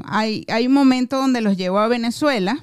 Hay, 0.04 0.44
hay 0.48 0.66
un 0.66 0.74
momento 0.74 1.16
donde 1.16 1.40
los 1.40 1.56
llevo 1.56 1.78
a 1.78 1.88
Venezuela. 1.88 2.62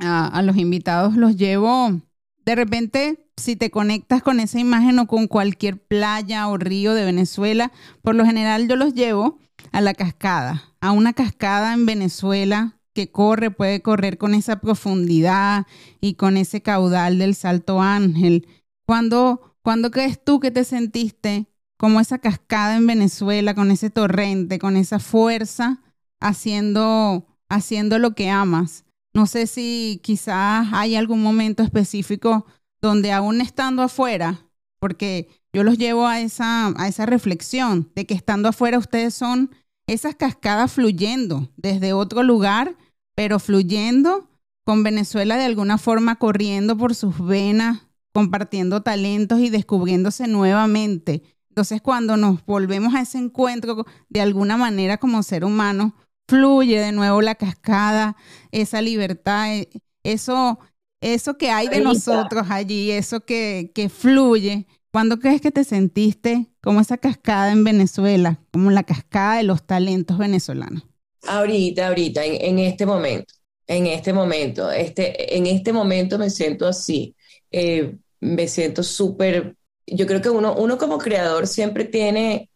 A, 0.00 0.42
los 0.42 0.56
invitados 0.56 1.16
los 1.16 1.36
llevo 1.36 2.00
de 2.48 2.54
repente, 2.54 3.28
si 3.36 3.56
te 3.56 3.70
conectas 3.70 4.22
con 4.22 4.40
esa 4.40 4.58
imagen 4.58 4.98
o 5.00 5.06
con 5.06 5.26
cualquier 5.26 5.76
playa 5.76 6.48
o 6.48 6.56
río 6.56 6.94
de 6.94 7.04
Venezuela, 7.04 7.72
por 8.00 8.14
lo 8.14 8.24
general 8.24 8.68
yo 8.68 8.76
los 8.76 8.94
llevo 8.94 9.38
a 9.70 9.82
la 9.82 9.92
cascada, 9.92 10.62
a 10.80 10.92
una 10.92 11.12
cascada 11.12 11.74
en 11.74 11.84
Venezuela 11.84 12.78
que 12.94 13.10
corre, 13.10 13.50
puede 13.50 13.82
correr 13.82 14.16
con 14.16 14.32
esa 14.32 14.60
profundidad 14.60 15.66
y 16.00 16.14
con 16.14 16.38
ese 16.38 16.62
caudal 16.62 17.18
del 17.18 17.34
Salto 17.34 17.82
Ángel. 17.82 18.48
¿Cuándo, 18.86 19.54
¿cuándo 19.60 19.90
crees 19.90 20.24
tú 20.24 20.40
que 20.40 20.50
te 20.50 20.64
sentiste 20.64 21.48
como 21.78 22.00
esa 22.00 22.18
cascada 22.18 22.76
en 22.76 22.86
Venezuela, 22.86 23.54
con 23.54 23.70
ese 23.70 23.88
torrente, 23.88 24.58
con 24.58 24.76
esa 24.76 24.98
fuerza, 24.98 25.80
haciendo, 26.20 27.26
haciendo 27.48 27.98
lo 27.98 28.14
que 28.14 28.28
amas? 28.28 28.84
No 29.14 29.26
sé 29.26 29.46
si 29.46 30.00
quizás 30.02 30.68
hay 30.72 30.96
algún 30.96 31.22
momento 31.22 31.62
específico 31.62 32.44
donde 32.82 33.12
aún 33.12 33.40
estando 33.40 33.82
afuera, 33.82 34.40
porque 34.78 35.28
yo 35.52 35.64
los 35.64 35.78
llevo 35.78 36.06
a 36.06 36.20
esa, 36.20 36.68
a 36.76 36.88
esa 36.88 37.06
reflexión 37.06 37.90
de 37.94 38.06
que 38.06 38.14
estando 38.14 38.48
afuera 38.48 38.78
ustedes 38.78 39.14
son 39.14 39.50
esas 39.86 40.14
cascadas 40.14 40.72
fluyendo 40.72 41.48
desde 41.56 41.92
otro 41.92 42.22
lugar, 42.22 42.76
pero 43.14 43.38
fluyendo 43.38 44.28
con 44.64 44.82
Venezuela 44.82 45.36
de 45.36 45.44
alguna 45.44 45.78
forma 45.78 46.16
corriendo 46.16 46.76
por 46.76 46.94
sus 46.94 47.18
venas, 47.24 47.86
compartiendo 48.12 48.82
talentos 48.82 49.40
y 49.40 49.48
descubriéndose 49.48 50.28
nuevamente. 50.28 51.22
Entonces 51.58 51.82
cuando 51.82 52.16
nos 52.16 52.46
volvemos 52.46 52.94
a 52.94 53.00
ese 53.00 53.18
encuentro 53.18 53.84
de 54.08 54.20
alguna 54.20 54.56
manera 54.56 54.96
como 54.98 55.24
ser 55.24 55.44
humano, 55.44 55.96
fluye 56.28 56.78
de 56.78 56.92
nuevo 56.92 57.20
la 57.20 57.34
cascada, 57.34 58.14
esa 58.52 58.80
libertad, 58.80 59.52
eh, 59.52 59.68
eso, 60.04 60.60
eso 61.00 61.36
que 61.36 61.50
hay 61.50 61.66
de 61.66 61.80
nosotros 61.80 62.46
allí, 62.48 62.92
eso 62.92 63.22
que, 63.24 63.72
que 63.74 63.88
fluye. 63.88 64.68
¿Cuándo 64.92 65.18
crees 65.18 65.40
que 65.40 65.50
te 65.50 65.64
sentiste 65.64 66.46
como 66.62 66.80
esa 66.80 66.96
cascada 66.96 67.50
en 67.50 67.64
Venezuela, 67.64 68.40
como 68.52 68.70
la 68.70 68.84
cascada 68.84 69.38
de 69.38 69.42
los 69.42 69.66
talentos 69.66 70.16
venezolanos? 70.16 70.84
Ahorita, 71.26 71.88
ahorita, 71.88 72.24
en, 72.24 72.60
este 72.60 72.86
momento, 72.86 73.34
en 73.66 73.88
este 73.88 74.12
momento, 74.12 74.70
este, 74.70 75.36
en 75.36 75.46
este 75.46 75.72
momento 75.72 76.20
me 76.20 76.30
siento 76.30 76.68
así, 76.68 77.16
eh, 77.50 77.96
me 78.20 78.46
siento 78.46 78.84
súper, 78.84 79.56
yo 79.94 80.06
creo 80.06 80.20
que 80.20 80.30
uno, 80.30 80.54
uno 80.54 80.78
como 80.78 80.98
creador 80.98 81.46
siempre 81.46 81.84
tiene 81.84 82.50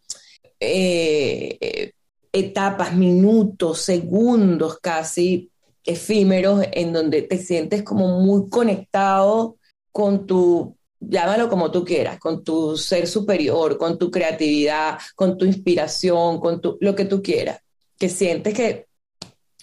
eh, 0.60 1.92
etapas, 2.32 2.94
minutos, 2.94 3.80
segundos 3.80 4.78
casi 4.80 5.50
efímeros 5.84 6.64
en 6.72 6.92
donde 6.92 7.22
te 7.22 7.38
sientes 7.38 7.82
como 7.82 8.20
muy 8.20 8.48
conectado 8.48 9.56
con 9.90 10.26
tu 10.26 10.76
llámalo 11.08 11.48
como 11.48 11.70
tú 11.70 11.84
quieras, 11.84 12.18
con 12.18 12.44
tu 12.44 12.76
ser 12.76 13.06
superior, 13.06 13.76
con 13.78 13.98
tu 13.98 14.10
creatividad, 14.10 14.98
con 15.14 15.36
tu 15.36 15.44
inspiración, 15.44 16.40
con 16.40 16.60
tu, 16.60 16.78
lo 16.80 16.94
que 16.94 17.04
tú 17.04 17.22
quieras, 17.22 17.60
que 17.98 18.08
sientes 18.08 18.54
que, 18.54 18.86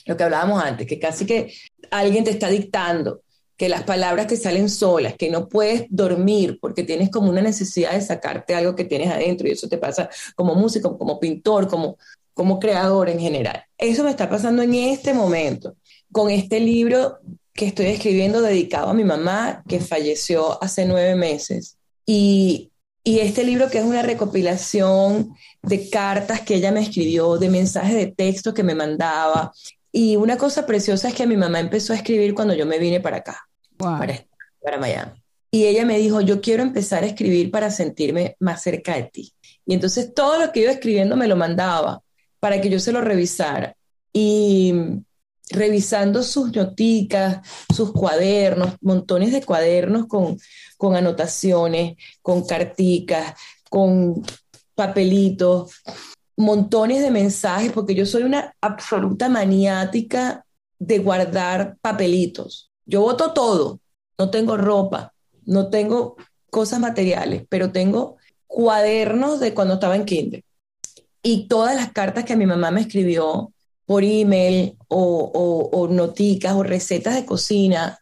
lo 0.05 0.17
que 0.17 0.23
hablábamos 0.23 0.61
antes, 0.61 0.87
que 0.87 0.99
casi 0.99 1.25
que 1.25 1.53
alguien 1.91 2.23
te 2.23 2.31
está 2.31 2.49
dictando, 2.49 3.21
que 3.59 3.67
las 3.67 3.83
palabras 3.83 4.27
te 4.27 4.37
salen 4.37 4.69
solas, 4.69 5.15
que 5.15 5.29
no 5.29 5.49
puedes 5.49 5.85
dormir 5.89 6.59
porque 6.61 6.83
tienes 6.83 7.09
como 7.09 7.29
una 7.29 7.41
necesidad 7.41 7.91
de 7.91 7.99
sacarte 7.99 8.55
algo 8.55 8.73
que 8.73 8.85
tienes 8.85 9.11
adentro 9.11 9.49
y 9.49 9.51
eso 9.51 9.67
te 9.67 9.77
pasa 9.77 10.09
como 10.33 10.55
músico, 10.55 10.97
como 10.97 11.19
pintor, 11.19 11.67
como, 11.67 11.97
como 12.33 12.57
creador 12.57 13.09
en 13.09 13.19
general. 13.19 13.61
Eso 13.77 14.05
me 14.05 14.11
está 14.11 14.29
pasando 14.29 14.61
en 14.61 14.73
este 14.75 15.13
momento 15.13 15.75
con 16.09 16.31
este 16.31 16.61
libro 16.61 17.19
que 17.53 17.65
estoy 17.65 17.87
escribiendo 17.87 18.41
dedicado 18.41 18.87
a 18.87 18.93
mi 18.93 19.03
mamá 19.03 19.61
que 19.67 19.81
falleció 19.81 20.63
hace 20.63 20.85
nueve 20.85 21.15
meses. 21.15 21.75
Y, 22.05 22.71
y 23.03 23.19
este 23.19 23.43
libro 23.43 23.69
que 23.69 23.79
es 23.79 23.83
una 23.83 24.03
recopilación 24.03 25.35
de 25.63 25.89
cartas 25.89 26.39
que 26.39 26.55
ella 26.55 26.71
me 26.71 26.79
escribió, 26.79 27.37
de 27.37 27.49
mensajes 27.49 27.93
de 27.93 28.07
texto 28.07 28.53
que 28.53 28.63
me 28.63 28.73
mandaba. 28.73 29.51
Y 29.91 30.15
una 30.15 30.37
cosa 30.37 30.65
preciosa 30.65 31.09
es 31.09 31.13
que 31.13 31.27
mi 31.27 31.35
mamá 31.35 31.59
empezó 31.59 31.91
a 31.91 31.97
escribir 31.97 32.33
cuando 32.33 32.53
yo 32.53 32.65
me 32.65 32.79
vine 32.79 33.01
para 33.01 33.17
acá, 33.17 33.48
para, 33.79 34.25
para 34.61 34.77
Miami. 34.77 35.23
Y 35.51 35.65
ella 35.65 35.85
me 35.85 35.97
dijo, 35.97 36.21
yo 36.21 36.41
quiero 36.41 36.61
empezar 36.61 37.03
a 37.03 37.07
escribir 37.07 37.49
para 37.49 37.71
sentirme 37.71 38.35
más 38.39 38.61
cerca 38.61 38.95
de 38.95 39.03
ti. 39.03 39.33
Y 39.65 39.73
entonces 39.73 40.13
todo 40.13 40.39
lo 40.39 40.51
que 40.51 40.61
iba 40.61 40.71
escribiendo 40.71 41.15
me 41.15 41.27
lo 41.27 41.35
mandaba 41.35 42.01
para 42.39 42.61
que 42.61 42.69
yo 42.69 42.79
se 42.79 42.91
lo 42.91 43.01
revisara. 43.01 43.75
Y 44.13 44.73
revisando 45.49 46.21
sus 46.21 46.55
noticas, 46.55 47.39
sus 47.73 47.91
cuadernos, 47.91 48.75
montones 48.81 49.31
de 49.31 49.43
cuadernos 49.43 50.05
con, 50.05 50.37
con 50.77 50.95
anotaciones, 50.95 51.97
con 52.21 52.45
carticas, 52.45 53.33
con 53.69 54.23
papelitos, 54.75 55.81
montones 56.37 57.01
de 57.01 57.11
mensajes, 57.11 57.71
porque 57.71 57.95
yo 57.95 58.05
soy 58.05 58.23
una 58.23 58.53
absoluta 58.61 59.29
maniática 59.29 60.45
de 60.77 60.99
guardar 60.99 61.77
papelitos. 61.81 62.68
Yo 62.89 63.01
voto 63.01 63.33
todo, 63.33 63.79
no 64.17 64.31
tengo 64.31 64.57
ropa, 64.57 65.13
no 65.45 65.69
tengo 65.69 66.17
cosas 66.49 66.79
materiales, 66.79 67.45
pero 67.47 67.71
tengo 67.71 68.17
cuadernos 68.47 69.39
de 69.39 69.53
cuando 69.53 69.75
estaba 69.75 69.95
en 69.95 70.05
kinder. 70.05 70.43
Y 71.21 71.47
todas 71.47 71.75
las 71.75 71.91
cartas 71.91 72.25
que 72.25 72.35
mi 72.35 72.47
mamá 72.47 72.71
me 72.71 72.81
escribió 72.81 73.53
por 73.85 74.03
email 74.03 74.75
o, 74.87 75.69
o, 75.71 75.87
noticas 75.87 76.55
o 76.55 76.63
recetas 76.63 77.13
de 77.13 77.25
cocina 77.25 77.99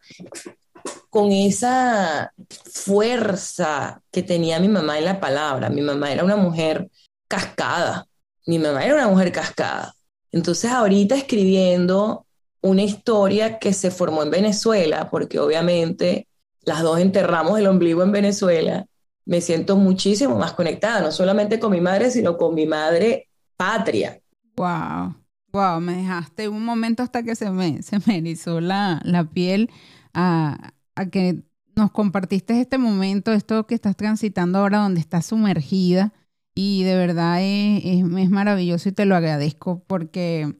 con 1.10 1.32
esa 1.32 2.32
fuerza 2.72 4.00
que 4.10 4.22
tenía 4.22 4.58
mi 4.58 4.68
mamá 4.68 4.96
en 4.96 5.04
la 5.04 5.20
palabra. 5.20 5.68
Mi 5.68 5.82
mamá 5.82 6.10
era 6.10 6.24
una 6.24 6.36
mujer 6.36 6.90
cascada, 7.28 8.06
mi 8.46 8.58
mamá 8.58 8.86
era 8.86 8.94
una 8.94 9.08
mujer 9.08 9.32
cascada. 9.32 9.94
Entonces 10.32 10.70
ahorita 10.70 11.14
escribiendo 11.14 12.24
una 12.60 12.82
historia 12.82 13.58
que 13.58 13.72
se 13.72 13.90
formó 13.90 14.22
en 14.22 14.30
Venezuela, 14.30 15.08
porque 15.10 15.38
obviamente 15.38 16.28
las 16.62 16.82
dos 16.82 16.98
enterramos 16.98 17.58
el 17.58 17.66
ombligo 17.66 18.02
en 18.02 18.12
Venezuela, 18.12 18.86
me 19.24 19.40
siento 19.40 19.76
muchísimo 19.76 20.36
más 20.38 20.54
conectada, 20.54 21.00
no 21.00 21.12
solamente 21.12 21.60
con 21.60 21.72
mi 21.72 21.80
madre, 21.80 22.10
sino 22.10 22.36
con 22.36 22.54
mi 22.54 22.66
madre 22.66 23.28
patria. 23.56 24.20
Wow. 24.56 25.14
Wow, 25.52 25.80
me 25.80 25.96
dejaste 25.96 26.48
un 26.48 26.64
momento 26.64 27.02
hasta 27.02 27.22
que 27.22 27.34
se 27.34 27.50
me, 27.50 27.82
se 27.82 27.98
me 28.06 28.18
erizó 28.18 28.60
la, 28.60 29.00
la 29.04 29.24
piel 29.24 29.70
a, 30.12 30.72
a, 30.94 31.06
que 31.06 31.42
nos 31.74 31.90
compartiste 31.90 32.60
este 32.60 32.76
momento, 32.76 33.32
esto 33.32 33.66
que 33.66 33.74
estás 33.74 33.96
transitando 33.96 34.58
ahora 34.58 34.78
donde 34.78 35.00
estás 35.00 35.26
sumergida 35.26 36.12
y 36.54 36.82
de 36.82 36.96
verdad 36.96 37.40
es, 37.40 37.84
es, 37.84 38.30
maravilloso 38.30 38.88
y 38.88 38.92
te 38.92 39.06
lo 39.06 39.14
agradezco 39.14 39.84
porque 39.86 40.56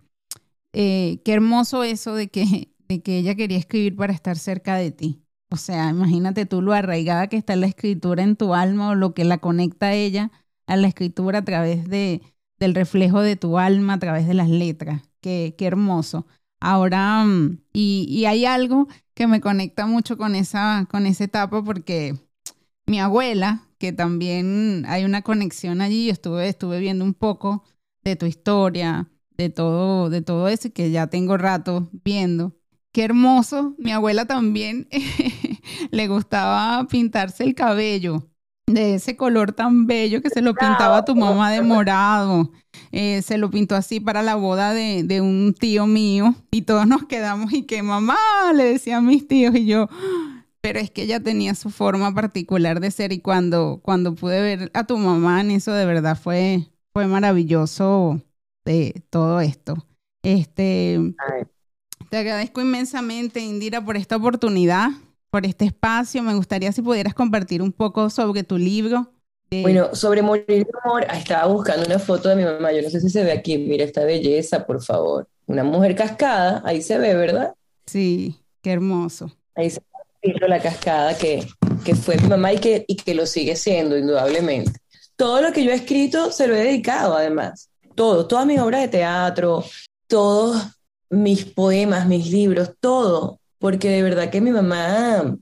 eh, 0.80 1.20
qué 1.24 1.32
hermoso 1.32 1.82
eso 1.82 2.14
de 2.14 2.28
que, 2.28 2.72
de 2.88 3.02
que 3.02 3.18
ella 3.18 3.34
quería 3.34 3.58
escribir 3.58 3.96
para 3.96 4.12
estar 4.12 4.38
cerca 4.38 4.76
de 4.76 4.92
ti. 4.92 5.24
O 5.50 5.56
sea, 5.56 5.90
imagínate 5.90 6.46
tú 6.46 6.62
lo 6.62 6.72
arraigada 6.72 7.26
que 7.26 7.36
está 7.36 7.56
la 7.56 7.66
escritura 7.66 8.22
en 8.22 8.36
tu 8.36 8.54
alma 8.54 8.90
o 8.90 8.94
lo 8.94 9.12
que 9.12 9.24
la 9.24 9.38
conecta 9.38 9.88
a 9.88 9.94
ella 9.94 10.30
a 10.68 10.76
la 10.76 10.86
escritura 10.86 11.40
a 11.40 11.44
través 11.44 11.88
de, 11.88 12.22
del 12.60 12.74
reflejo 12.76 13.22
de 13.22 13.34
tu 13.34 13.58
alma 13.58 13.94
a 13.94 13.98
través 13.98 14.28
de 14.28 14.34
las 14.34 14.48
letras. 14.50 15.02
Qué, 15.20 15.56
qué 15.58 15.66
hermoso. 15.66 16.26
Ahora, 16.60 17.24
mm, 17.24 17.58
y, 17.72 18.06
y, 18.08 18.26
hay 18.26 18.44
algo 18.44 18.86
que 19.14 19.26
me 19.26 19.40
conecta 19.40 19.86
mucho 19.86 20.16
con 20.16 20.36
esa, 20.36 20.86
con 20.90 21.06
esa 21.06 21.24
etapa 21.24 21.64
porque 21.64 22.14
mi 22.86 23.00
abuela, 23.00 23.62
que 23.78 23.92
también 23.92 24.84
hay 24.86 25.04
una 25.04 25.22
conexión 25.22 25.80
allí, 25.80 26.06
yo 26.06 26.12
estuve, 26.12 26.48
estuve 26.48 26.78
viendo 26.78 27.04
un 27.04 27.14
poco 27.14 27.64
de 28.04 28.16
tu 28.16 28.26
historia, 28.26 29.08
de 29.38 29.50
todo, 29.50 30.10
de 30.10 30.20
todo 30.20 30.48
eso, 30.48 30.70
que 30.72 30.90
ya 30.90 31.06
tengo 31.06 31.36
rato 31.36 31.88
viendo. 32.04 32.56
Qué 32.92 33.04
hermoso. 33.04 33.74
Mi 33.78 33.92
abuela 33.92 34.26
también 34.26 34.88
le 35.92 36.08
gustaba 36.08 36.86
pintarse 36.88 37.44
el 37.44 37.54
cabello 37.54 38.28
de 38.66 38.94
ese 38.94 39.16
color 39.16 39.52
tan 39.52 39.86
bello 39.86 40.20
que 40.20 40.28
se 40.28 40.42
lo 40.42 40.54
pintaba 40.54 41.04
tu 41.04 41.14
mamá 41.14 41.52
de 41.52 41.62
morado. 41.62 42.50
Eh, 42.90 43.22
se 43.22 43.38
lo 43.38 43.48
pintó 43.50 43.76
así 43.76 44.00
para 44.00 44.22
la 44.22 44.34
boda 44.34 44.74
de, 44.74 45.04
de, 45.04 45.20
un 45.20 45.54
tío 45.58 45.86
mío 45.86 46.34
y 46.50 46.62
todos 46.62 46.86
nos 46.86 47.04
quedamos 47.04 47.52
y 47.52 47.62
que 47.62 47.82
mamá 47.82 48.16
le 48.54 48.64
decían 48.64 49.06
mis 49.06 49.26
tíos 49.26 49.54
y 49.54 49.66
yo, 49.66 49.88
pero 50.60 50.78
es 50.78 50.90
que 50.90 51.02
ella 51.02 51.20
tenía 51.20 51.54
su 51.54 51.70
forma 51.70 52.14
particular 52.14 52.80
de 52.80 52.90
ser 52.90 53.12
y 53.12 53.20
cuando, 53.20 53.80
cuando 53.82 54.14
pude 54.14 54.40
ver 54.40 54.70
a 54.74 54.84
tu 54.84 54.98
mamá 54.98 55.40
en 55.40 55.52
eso 55.52 55.72
de 55.72 55.86
verdad 55.86 56.18
fue, 56.20 56.68
fue 56.92 57.06
maravilloso 57.06 58.22
de 58.72 59.02
todo 59.10 59.40
esto. 59.40 59.74
Este, 60.22 60.98
te 62.10 62.16
agradezco 62.16 62.60
inmensamente, 62.60 63.40
Indira, 63.40 63.84
por 63.84 63.96
esta 63.96 64.16
oportunidad 64.16 64.90
por 65.30 65.46
este 65.46 65.66
espacio. 65.66 66.22
Me 66.22 66.34
gustaría 66.34 66.72
si 66.72 66.82
pudieras 66.82 67.14
compartir 67.14 67.62
un 67.62 67.72
poco 67.72 68.10
sobre 68.10 68.44
tu 68.44 68.58
libro. 68.58 69.12
Bueno, 69.50 69.94
sobre 69.94 70.20
morir 70.20 70.46
de 70.46 70.66
amor, 70.84 71.06
ah, 71.08 71.16
estaba 71.16 71.46
buscando 71.46 71.86
una 71.86 71.98
foto 71.98 72.28
de 72.28 72.36
mi 72.36 72.44
mamá, 72.44 72.70
yo 72.70 72.82
no 72.82 72.90
sé 72.90 73.00
si 73.00 73.08
se 73.08 73.24
ve 73.24 73.32
aquí, 73.32 73.56
mira 73.56 73.82
esta 73.82 74.04
belleza, 74.04 74.66
por 74.66 74.82
favor. 74.82 75.26
Una 75.46 75.64
mujer 75.64 75.94
cascada, 75.94 76.60
ahí 76.66 76.82
se 76.82 76.98
ve, 76.98 77.14
¿verdad? 77.14 77.54
Sí, 77.86 78.36
qué 78.60 78.72
hermoso. 78.72 79.32
Ahí 79.54 79.70
se 79.70 79.80
ve 80.22 80.48
la 80.48 80.60
cascada 80.60 81.16
que, 81.16 81.46
que 81.82 81.94
fue 81.94 82.18
mi 82.18 82.28
mamá 82.28 82.52
y 82.52 82.58
que, 82.58 82.84
y 82.86 82.96
que 82.96 83.14
lo 83.14 83.24
sigue 83.24 83.56
siendo, 83.56 83.96
indudablemente. 83.96 84.72
Todo 85.16 85.40
lo 85.40 85.50
que 85.50 85.64
yo 85.64 85.70
he 85.70 85.76
escrito 85.76 86.30
se 86.30 86.46
lo 86.46 86.54
he 86.54 86.64
dedicado, 86.64 87.16
además. 87.16 87.70
Todo, 87.98 88.28
todas 88.28 88.46
mis 88.46 88.60
obras 88.60 88.80
de 88.80 88.88
teatro, 88.88 89.64
todos 90.06 90.62
mis 91.10 91.44
poemas, 91.44 92.06
mis 92.06 92.30
libros, 92.30 92.70
todo 92.78 93.40
porque 93.58 93.88
de 93.90 94.02
verdad 94.02 94.30
que 94.30 94.40
mi 94.40 94.50
mamá 94.50 95.36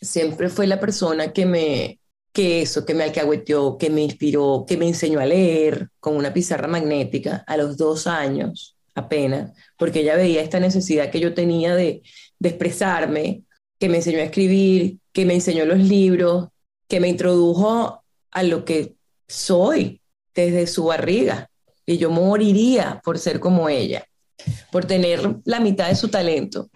siempre 0.00 0.48
fue 0.48 0.66
la 0.66 0.80
persona 0.80 1.32
que 1.32 1.46
me, 1.46 1.98
que 2.32 2.62
eso, 2.62 2.84
que 2.84 2.94
me 2.94 3.04
alcahueteó, 3.04 3.78
que 3.78 3.90
me 3.90 4.02
inspiró, 4.02 4.64
que 4.68 4.76
me 4.76 4.86
enseñó 4.86 5.20
a 5.20 5.26
leer 5.26 5.88
con 5.98 6.16
una 6.16 6.32
pizarra 6.32 6.68
magnética 6.68 7.42
a 7.46 7.56
los 7.56 7.76
dos 7.76 8.06
años 8.06 8.76
apenas, 8.94 9.52
porque 9.76 10.00
ella 10.00 10.14
veía 10.14 10.42
esta 10.42 10.60
necesidad 10.60 11.10
que 11.10 11.20
yo 11.20 11.34
tenía 11.34 11.74
de, 11.74 12.02
de 12.38 12.48
expresarme, 12.48 13.42
que 13.78 13.88
me 13.88 13.96
enseñó 13.96 14.18
a 14.18 14.24
escribir, 14.24 14.98
que 15.12 15.24
me 15.24 15.34
enseñó 15.34 15.64
los 15.64 15.78
libros, 15.78 16.48
que 16.86 17.00
me 17.00 17.08
introdujo 17.08 18.04
a 18.30 18.42
lo 18.42 18.64
que 18.64 18.94
soy 19.26 20.00
desde 20.34 20.66
su 20.66 20.84
barriga. 20.84 21.50
Y 21.86 21.98
yo 21.98 22.10
moriría 22.10 23.00
por 23.04 23.18
ser 23.18 23.40
como 23.40 23.68
ella, 23.68 24.04
por 24.70 24.84
tener 24.84 25.36
la 25.44 25.60
mitad 25.60 25.88
de 25.88 25.96
su 25.96 26.08
talento. 26.08 26.68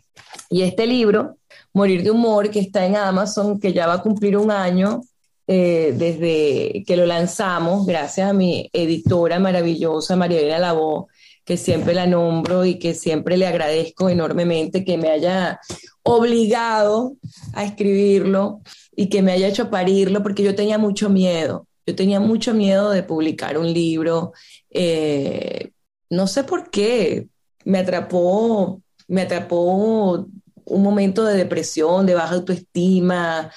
Y 0.51 0.63
este 0.63 0.87
libro, 0.87 1.39
Morir 1.73 2.03
de 2.03 2.11
Humor, 2.11 2.51
que 2.51 2.61
está 2.61 2.85
en 2.85 2.97
Amazon, 2.97 3.59
que 3.59 3.73
ya 3.73 3.87
va 3.87 3.95
a 3.95 4.03
cumplir 4.03 4.37
un 4.37 4.51
año 4.51 5.01
eh, 5.47 5.95
desde 5.97 6.85
que 6.87 6.97
lo 6.97 7.07
lanzamos, 7.07 7.87
gracias 7.87 8.29
a 8.29 8.35
mi 8.35 8.69
editora 8.73 9.39
maravillosa, 9.39 10.15
María 10.15 10.41
Elena 10.41 10.59
Lavó, 10.59 11.09
que 11.45 11.57
siempre 11.57 11.95
la 11.95 12.07
nombro 12.07 12.67
y 12.67 12.79
que 12.79 12.93
siempre 12.93 13.39
le 13.39 13.47
agradezco 13.47 14.11
enormemente 14.11 14.85
que 14.85 14.99
me 14.99 15.09
haya 15.09 15.59
obligado 16.03 17.15
a 17.55 17.65
escribirlo 17.65 18.61
y 18.95 19.09
que 19.09 19.23
me 19.23 19.33
haya 19.33 19.49
hecho 19.49 19.71
parirlo, 19.71 20.23
porque 20.23 20.43
yo 20.43 20.55
tenía 20.55 20.77
mucho 20.77 21.09
miedo. 21.09 21.67
Yo 21.87 21.95
tenía 21.95 22.21
mucho 22.21 22.53
miedo 22.53 22.91
de 22.91 23.03
publicar 23.03 23.57
un 23.57 23.73
libro. 23.73 24.35
Eh, 24.71 25.71
no 26.11 26.27
sé 26.27 26.45
por 26.45 26.71
qué. 26.71 27.29
Me 27.65 27.79
atrapó 27.79 28.81
me 29.09 29.23
atrapó 29.23 30.27
un 30.71 30.83
momento 30.83 31.25
de 31.25 31.37
depresión, 31.37 32.05
de 32.05 32.15
baja 32.15 32.35
autoestima, 32.35 33.51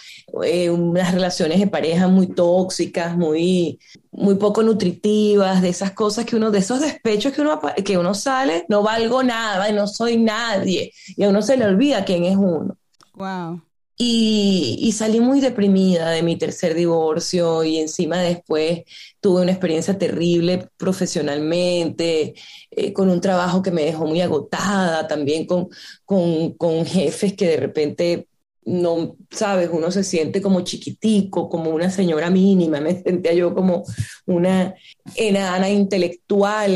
eh, 0.43 0.69
unas 0.69 1.13
relaciones 1.13 1.59
de 1.59 1.67
pareja 1.67 2.07
muy 2.07 2.27
tóxicas, 2.27 3.17
muy, 3.17 3.79
muy 4.11 4.35
poco 4.35 4.63
nutritivas, 4.63 5.61
de 5.61 5.69
esas 5.69 5.91
cosas 5.91 6.25
que 6.25 6.37
uno, 6.37 6.51
de 6.51 6.59
esos 6.59 6.79
despechos 6.79 7.33
que 7.33 7.41
uno, 7.41 7.59
que 7.83 7.97
uno 7.97 8.13
sale, 8.13 8.65
no 8.69 8.81
valgo 8.81 9.23
nada, 9.23 9.69
no 9.73 9.87
soy 9.87 10.17
nadie, 10.17 10.93
y 11.17 11.23
a 11.23 11.29
uno 11.29 11.41
se 11.41 11.57
le 11.57 11.65
olvida 11.65 12.05
quién 12.05 12.23
es 12.23 12.37
uno. 12.37 12.77
Wow. 13.15 13.61
Y, 14.03 14.91
salí 14.93 15.19
muy 15.19 15.41
deprimida 15.41 16.09
de 16.09 16.23
mi 16.23 16.35
tercer 16.35 16.73
divorcio 16.73 17.63
y 17.63 17.77
encima 17.77 18.17
después 18.17 18.81
tuve 19.19 19.43
una 19.43 19.51
experiencia 19.51 19.95
terrible 19.95 20.69
profesionalmente, 20.75 22.33
eh, 22.71 22.93
con 22.93 23.11
un 23.11 23.21
trabajo 23.21 23.61
que 23.61 23.69
me 23.69 23.83
dejó 23.83 24.07
muy 24.07 24.19
agotada, 24.21 25.07
también 25.07 25.45
con, 25.45 25.69
con, 26.03 26.53
con 26.53 26.83
jefes 26.83 27.33
que 27.33 27.47
de 27.47 27.57
repente 27.57 28.27
no, 28.65 29.17
sabes, 29.29 29.69
uno 29.71 29.91
se 29.91 30.03
siente 30.03 30.41
como 30.41 30.61
chiquitico, 30.61 31.47
como 31.47 31.69
una 31.69 31.91
señora 31.91 32.31
mínima, 32.31 32.79
me 32.81 32.99
sentía 33.03 33.33
yo 33.33 33.53
como 33.53 33.83
una 34.25 34.73
enana 35.15 35.69
intelectual 35.69 36.71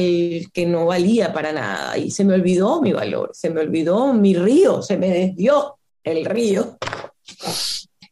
que 0.53 0.65
no 0.67 0.85
valía 0.85 1.33
para 1.33 1.51
nada 1.51 1.97
y 1.97 2.11
se 2.11 2.23
me 2.23 2.35
olvidó 2.35 2.83
mi 2.83 2.93
valor, 2.93 3.31
se 3.33 3.49
me 3.49 3.61
olvidó 3.61 4.13
mi 4.13 4.35
río, 4.35 4.83
se 4.83 4.97
me 4.97 5.09
desvió 5.09 5.79
el 6.03 6.23
río 6.25 6.77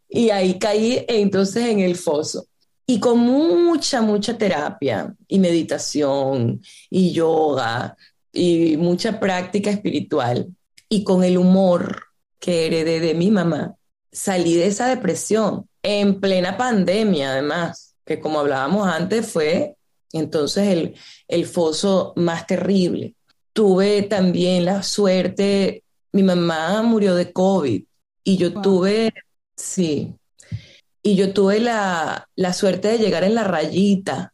y 0.10 0.30
ahí 0.30 0.60
caí 0.60 1.06
entonces 1.08 1.66
en 1.66 1.80
el 1.80 1.96
foso. 1.96 2.46
Y 2.86 3.00
con 3.00 3.20
mucha, 3.20 4.02
mucha 4.02 4.38
terapia 4.38 5.16
y 5.28 5.40
meditación 5.40 6.62
y 6.90 7.12
yoga 7.12 7.96
y 8.32 8.78
mucha 8.78 9.20
práctica 9.20 9.72
espiritual 9.72 10.48
y 10.90 11.04
con 11.04 11.24
el 11.24 11.38
humor 11.38 12.04
que 12.40 12.68
heredé 12.68 13.00
de 13.00 13.14
mi 13.14 13.32
mamá, 13.32 13.76
salí 14.12 14.56
de 14.56 14.68
esa 14.68 14.88
depresión 14.88 15.68
en 15.82 16.20
plena 16.20 16.58
pandemia 16.58 17.32
además, 17.32 17.96
que 18.06 18.20
como 18.20 18.40
hablábamos 18.40 18.88
antes 18.88 19.32
fue 19.32 19.76
entonces 20.12 20.68
el, 20.68 20.96
el 21.28 21.46
foso 21.46 22.14
más 22.18 22.46
terrible. 22.46 23.16
Tuve 23.54 24.04
también 24.04 24.66
la 24.66 24.84
suerte, 24.84 25.84
mi 26.12 26.22
mamá 26.22 26.82
murió 26.84 27.16
de 27.16 27.32
COVID 27.32 27.84
y 28.24 28.38
yo 28.38 28.54
tuve, 28.62 29.14
sí, 29.56 30.16
y 31.02 31.16
yo 31.16 31.34
tuve 31.34 31.60
la, 31.60 32.28
suerte 32.54 32.88
de 32.88 32.98
llegar 32.98 33.24
en 33.24 33.36
la 33.36 33.44
rayita 33.44 34.34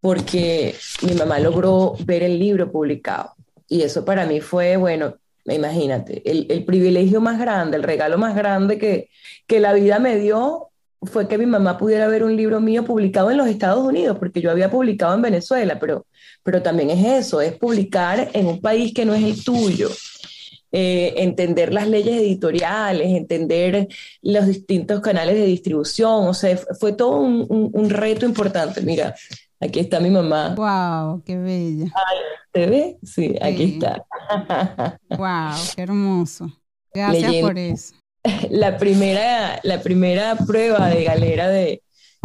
porque 0.00 0.74
mi 1.02 1.12
mamá 1.14 1.40
logró 1.40 1.94
ver 2.04 2.22
el 2.22 2.38
libro 2.38 2.70
publicado. 2.70 3.34
Y 3.68 3.82
eso 3.82 4.04
para 4.04 4.24
mí 4.24 4.40
fue, 4.40 4.76
bueno, 4.76 5.16
imagínate, 5.44 6.22
el, 6.24 6.64
privilegio 6.64 7.20
más 7.20 7.38
grande, 7.38 7.76
el 7.76 7.82
regalo 7.82 8.16
más 8.16 8.34
grande 8.34 8.78
que, 8.78 9.10
que 9.46 9.60
la 9.60 9.72
vida 9.72 9.98
me 9.98 10.16
dio 10.16 10.70
fue 11.02 11.28
que 11.28 11.38
mi 11.38 11.46
mamá 11.46 11.78
pudiera 11.78 12.08
ver 12.08 12.22
un 12.22 12.36
libro 12.36 12.60
mío 12.60 12.84
publicado 12.84 13.30
en 13.30 13.38
los 13.38 13.48
Estados 13.48 13.84
Unidos, 13.84 14.18
porque 14.18 14.40
yo 14.40 14.50
había 14.50 14.70
publicado 14.70 15.14
en 15.14 15.22
Venezuela, 15.22 15.78
pero, 15.78 16.06
pero 16.42 16.62
también 16.62 16.90
es 16.90 17.26
eso, 17.26 17.40
es 17.40 17.52
publicar 17.54 18.30
en 18.32 18.46
un 18.46 18.60
país 18.60 18.92
que 18.94 19.04
no 19.04 19.14
es 19.14 19.22
el 19.22 19.42
tuyo. 19.42 19.88
Eh, 20.72 21.14
entender 21.16 21.74
las 21.74 21.88
leyes 21.88 22.16
editoriales, 22.16 23.08
entender 23.08 23.88
los 24.22 24.46
distintos 24.46 25.00
canales 25.00 25.34
de 25.34 25.44
distribución, 25.44 26.28
o 26.28 26.34
sea, 26.34 26.56
fue 26.78 26.92
todo 26.92 27.16
un, 27.18 27.90
reto 27.90 28.24
importante. 28.24 28.80
Mira, 28.80 29.16
aquí 29.58 29.80
está 29.80 29.98
mi 29.98 30.10
mamá. 30.10 30.54
¡Wow! 30.54 31.24
¡Qué 31.24 31.36
bella! 31.36 31.92
¿Te 32.52 32.66
ve? 32.66 32.98
Sí, 33.02 33.36
aquí 33.42 33.74
está. 33.74 34.04
¡Wow! 35.10 35.54
¡Qué 35.74 35.82
hermoso! 35.82 36.52
Gracias 36.94 37.34
por 37.40 37.58
eso. 37.58 37.94
La 38.50 38.76
primera, 38.78 39.58
la 39.64 39.80
primera 39.80 40.36
prueba 40.36 40.88
de 40.88 41.02
galera 41.02 41.48
de, 41.48 41.82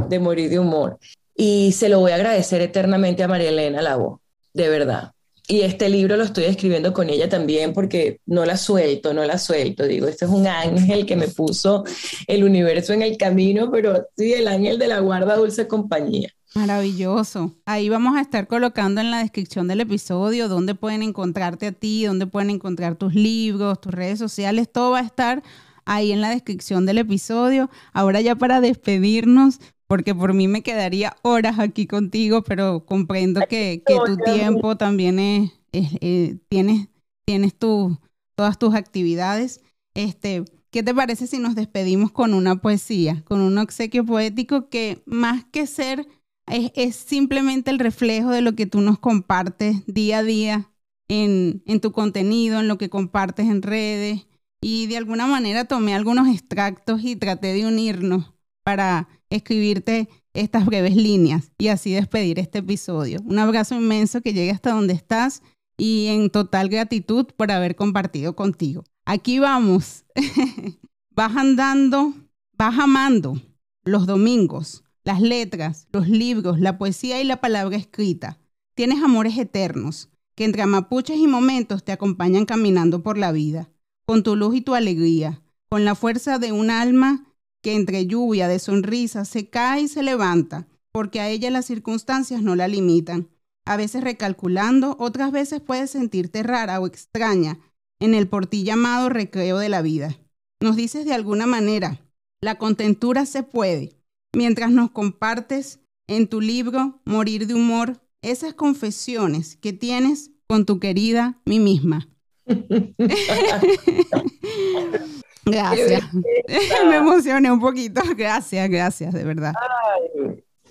de 0.08 0.20
morir 0.20 0.52
de 0.52 0.60
humor. 0.60 1.00
Y 1.36 1.72
se 1.72 1.90
lo 1.90 2.00
voy 2.00 2.12
a 2.12 2.16
agradecer 2.16 2.62
eternamente 2.62 3.24
a 3.24 3.28
María 3.28 3.50
Elena 3.50 3.82
Lavo, 3.82 4.22
de 4.54 4.70
verdad 4.70 5.15
y 5.48 5.62
este 5.62 5.90
libro 5.90 6.18
lo 6.18 6.24
estoy 6.24 6.46
escribiendo 6.46 6.94
con 6.94 7.10
ella 7.10 7.30
también 7.30 7.74
porque 7.74 8.20
no 8.26 8.46
la 8.46 8.58
suelto, 8.58 9.14
no 9.14 9.24
la 9.26 9.38
suelto. 9.38 9.86
Digo, 9.86 10.08
este 10.08 10.26
es 10.26 10.32
un 10.32 10.48
ángel 10.48 11.06
que 11.06 11.16
me 11.16 11.28
puso 11.28 11.84
el 12.28 12.44
universo 12.44 12.94
en 12.94 13.04
el 13.04 13.18
camino, 13.18 13.70
pero 13.72 14.08
sí, 14.18 14.34
el 14.34 14.48
ángel 14.48 14.80
de 14.80 14.88
la 14.88 15.00
guarda 15.00 15.36
dulce 15.36 15.68
compañía. 15.68 16.30
Maravilloso. 16.56 17.54
Ahí 17.66 17.90
vamos 17.90 18.16
a 18.16 18.22
estar 18.22 18.48
colocando 18.48 19.02
en 19.02 19.12
la 19.12 19.20
descripción 19.20 19.68
del 19.68 19.82
episodio 19.82 20.48
dónde 20.48 20.74
pueden 20.74 21.04
encontrarte 21.04 21.68
a 21.68 21.72
ti, 21.74 22.06
dónde 22.06 22.28
pueden 22.28 22.50
encontrar 22.50 22.96
tus 22.96 23.14
libros, 23.14 23.82
tus 23.82 23.94
redes 23.94 24.20
sociales, 24.20 24.72
todo 24.72 24.92
va 24.92 25.00
a 25.00 25.04
estar 25.04 25.44
ahí 25.84 26.12
en 26.12 26.22
la 26.22 26.30
descripción 26.30 26.86
del 26.86 26.98
episodio. 26.98 27.70
Ahora 27.94 28.22
ya 28.22 28.36
para 28.36 28.62
despedirnos, 28.62 29.60
porque 29.88 30.16
por 30.16 30.34
mí 30.34 30.48
me 30.48 30.64
quedaría 30.64 31.16
horas 31.22 31.60
aquí 31.60 31.86
contigo, 31.88 32.44
pero 32.44 32.86
comprendo 32.86 33.42
que, 33.48 33.84
tu 33.86 34.18
tiempo 34.18 34.78
también 34.78 35.20
es, 35.20 35.52
eh, 35.72 36.38
tienes, 36.50 36.88
tienes 37.26 37.56
todas 37.56 38.58
tus 38.58 38.74
actividades. 38.74 39.62
Este, 39.94 40.44
¿Qué 40.72 40.84
te 40.84 40.94
parece 40.94 41.28
si 41.28 41.40
nos 41.40 41.56
despedimos 41.56 42.12
con 42.12 42.34
una 42.34 42.58
poesía, 42.58 43.24
con 43.26 43.42
un 43.42 43.58
obsequio 43.58 44.06
poético 44.06 44.70
que 44.70 45.04
más 45.06 45.46
que 45.46 45.68
ser 45.68 46.08
es, 46.48 46.96
simplemente 46.96 47.72
el 47.72 47.80
reflejo 47.80 48.30
de 48.30 48.42
lo 48.42 48.56
que 48.56 48.66
tú 48.66 48.82
nos 48.82 49.00
compartes 49.00 49.86
día 49.88 50.20
a 50.20 50.24
día 50.24 50.72
en, 51.08 51.64
en 51.66 51.80
tu 51.80 51.92
contenido, 51.92 52.60
en 52.60 52.68
lo 52.68 52.78
que 52.78 52.90
compartes 52.90 53.48
en 53.48 53.62
redes? 53.62 54.28
Y 54.62 54.88
de 54.88 54.98
alguna 54.98 55.28
manera 55.28 55.66
tomé 55.66 55.94
algunos 55.94 56.28
extractos 56.28 57.04
y 57.04 57.16
traté 57.16 57.54
de 57.54 57.68
unirnos 57.68 58.34
para 58.64 59.08
escribirte 59.30 60.10
estas 60.34 60.66
breves 60.66 60.96
líneas 60.96 61.52
y 61.58 61.70
así 61.70 61.94
despedir 61.94 62.40
este 62.40 62.60
episodio. 62.60 63.20
Un 63.26 63.40
abrazo 63.40 63.76
inmenso 63.76 64.22
que 64.22 64.34
llegue 64.34 64.52
hasta 64.52 64.72
donde 64.72 64.94
estás 64.94 65.42
y 65.78 66.08
en 66.08 66.30
total 66.30 66.70
gratitud 66.70 67.28
por 67.36 67.52
haber 67.52 67.76
compartido 67.76 68.36
contigo. 68.36 68.84
Aquí 69.06 69.40
vamos. 69.40 70.06
vas 71.12 71.36
andando, 71.36 72.14
vas 72.58 72.78
amando 72.78 73.42
los 73.86 74.06
domingos, 74.08 74.84
las 75.04 75.22
letras, 75.22 75.88
los 75.92 76.10
libros, 76.10 76.60
la 76.60 76.78
poesía 76.78 77.22
y 77.22 77.24
la 77.24 77.40
palabra 77.40 77.78
escrita. 77.78 78.40
Tienes 78.76 79.02
amores 79.02 79.38
eternos 79.38 80.10
que 80.36 80.44
entre 80.44 80.64
amapuches 80.64 81.18
y 81.18 81.28
momentos 81.28 81.84
te 81.84 81.94
acompañan 81.94 82.46
caminando 82.46 83.04
por 83.04 83.18
la 83.18 83.32
vida, 83.32 83.70
con 84.06 84.24
tu 84.24 84.36
luz 84.36 84.56
y 84.56 84.62
tu 84.62 84.76
alegría, 84.76 85.42
con 85.70 85.86
la 85.86 85.96
fuerza 85.96 86.40
de 86.40 86.52
un 86.52 86.70
alma 86.70 87.26
que 87.66 87.74
entre 87.74 88.06
lluvia 88.06 88.48
de 88.48 88.60
sonrisas 88.60 89.28
se 89.28 89.50
cae 89.50 89.82
y 89.82 89.88
se 89.88 90.04
levanta, 90.04 90.68
porque 90.92 91.20
a 91.20 91.30
ella 91.30 91.50
las 91.50 91.66
circunstancias 91.66 92.44
no 92.44 92.56
la 92.56 92.68
limitan. 92.68 93.32
A 93.66 93.76
veces 93.76 94.04
recalculando, 94.04 94.96
otras 95.00 95.32
veces 95.32 95.62
puedes 95.62 95.90
sentirte 95.90 96.44
rara 96.44 96.80
o 96.80 96.86
extraña 96.86 97.58
en 98.00 98.14
el 98.14 98.28
por 98.28 98.46
ti 98.46 98.64
llamado 98.64 99.10
recreo 99.10 99.58
de 99.58 99.70
la 99.70 99.82
vida. 99.82 100.16
Nos 100.62 100.76
dices 100.76 101.06
de 101.06 101.16
alguna 101.16 101.48
manera, 101.48 102.06
la 102.40 102.60
contentura 102.60 103.26
se 103.26 103.42
puede, 103.42 103.98
mientras 104.32 104.70
nos 104.70 104.92
compartes 104.92 105.80
en 106.06 106.28
tu 106.28 106.42
libro 106.42 107.02
Morir 107.04 107.48
de 107.48 107.56
Humor 107.56 108.00
esas 108.22 108.54
confesiones 108.54 109.56
que 109.56 109.74
tienes 109.74 110.30
con 110.46 110.68
tu 110.68 110.80
querida 110.80 111.42
mí 111.46 111.60
misma. 111.60 112.08
Gracias. 115.46 116.04
Me 116.88 116.96
emocioné 116.96 117.52
un 117.52 117.60
poquito. 117.60 118.02
Gracias, 118.18 118.70
gracias, 118.70 119.14
de 119.14 119.24
verdad. 119.24 119.54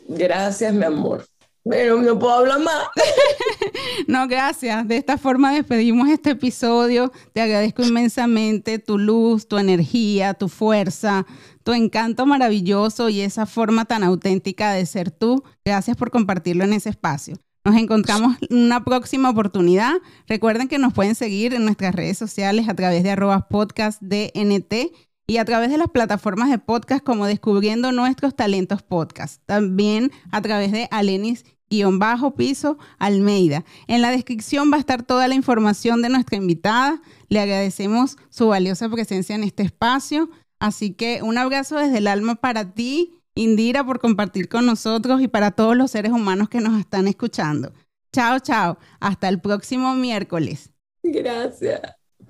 gracias, 0.09 0.73
mi 0.73 0.85
amor. 0.85 1.25
Pero 1.69 2.01
no 2.01 2.19
puedo 2.19 2.35
hablar 2.35 2.61
más. 2.61 2.89
no, 4.07 4.29
gracias. 4.29 4.87
De 4.87 4.99
esta 4.99 5.17
forma 5.17 5.55
despedimos 5.55 6.11
este 6.11 6.31
episodio. 6.31 7.11
Te 7.33 7.41
agradezco 7.41 7.83
inmensamente 7.83 8.79
tu 8.79 8.99
luz, 8.99 9.49
tu 9.49 9.57
energía, 9.57 10.35
tu 10.35 10.51
fuerza, 10.51 11.25
tu 11.63 11.73
encanto 11.73 12.27
maravilloso 12.27 13.09
y 13.09 13.23
esa 13.23 13.47
forma 13.47 13.87
tan 13.87 14.05
auténtica 14.05 14.73
de 14.73 14.85
ser 14.85 15.11
tú. 15.11 15.43
Gracias 15.65 15.97
por 15.97 16.11
compartirlo 16.11 16.65
en 16.65 16.75
ese 16.75 16.91
espacio. 16.91 17.39
Nos 17.65 17.77
encontramos 17.77 18.37
en 18.43 18.59
una 18.59 18.85
próxima 18.85 19.31
oportunidad. 19.31 19.95
Recuerden 20.29 20.69
que 20.69 20.79
nos 20.79 20.93
pueden 20.93 21.15
seguir 21.15 21.55
en 21.55 21.65
nuestras 21.65 21.95
redes 21.95 22.19
sociales 22.19 22.69
a 22.69 22.75
través 22.75 23.03
de 23.03 23.11
arroba 23.11 23.49
podcast 23.49 24.03
DNT 24.03 24.93
y 25.27 25.39
a 25.39 25.45
través 25.45 25.71
de 25.71 25.79
las 25.79 25.89
plataformas 25.89 26.51
de 26.51 26.59
podcast 26.59 27.03
como 27.03 27.25
Descubriendo 27.25 27.91
Nuestros 27.93 28.37
Talentos 28.37 28.83
Podcast. 28.83 29.41
También 29.47 30.13
a 30.31 30.43
través 30.43 30.73
de 30.73 30.89
Alenis 30.91 31.45
bajo 31.83 32.35
piso 32.35 32.79
Almeida. 32.99 33.65
En 33.87 34.03
la 34.03 34.11
descripción 34.11 34.71
va 34.73 34.77
a 34.77 34.81
estar 34.81 35.03
toda 35.03 35.29
la 35.29 35.35
información 35.35 36.03
de 36.03 36.09
nuestra 36.09 36.37
invitada. 36.37 37.01
Le 37.29 37.41
agradecemos 37.41 38.17
su 38.31 38.49
valiosa 38.49 38.89
presencia 38.89 39.35
en 39.35 39.45
este 39.45 39.63
espacio. 39.63 40.31
Así 40.61 40.93
que 40.93 41.21
un 41.23 41.37
abrazo 41.37 41.77
desde 41.77 41.99
el 41.99 42.07
alma 42.07 42.37
para 42.37 42.73
ti 42.75 43.13
Indira, 43.35 43.85
por 43.85 43.99
compartir 43.99 44.49
con 44.49 44.67
nosotros 44.67 45.21
y 45.21 45.29
para 45.29 45.51
todos 45.51 45.77
los 45.77 45.91
seres 45.91 46.13
humanos 46.13 46.49
que 46.49 46.61
nos 46.61 46.79
están 46.79 47.09
escuchando. 47.09 47.73
Chao, 48.13 48.39
chao. 48.39 48.79
Hasta 49.01 49.29
el 49.29 49.41
próximo 49.41 49.95
miércoles. 49.95 50.71
Gracias. 51.03 51.81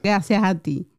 Gracias 0.02 0.42
a 0.42 0.54
ti. 0.54 0.93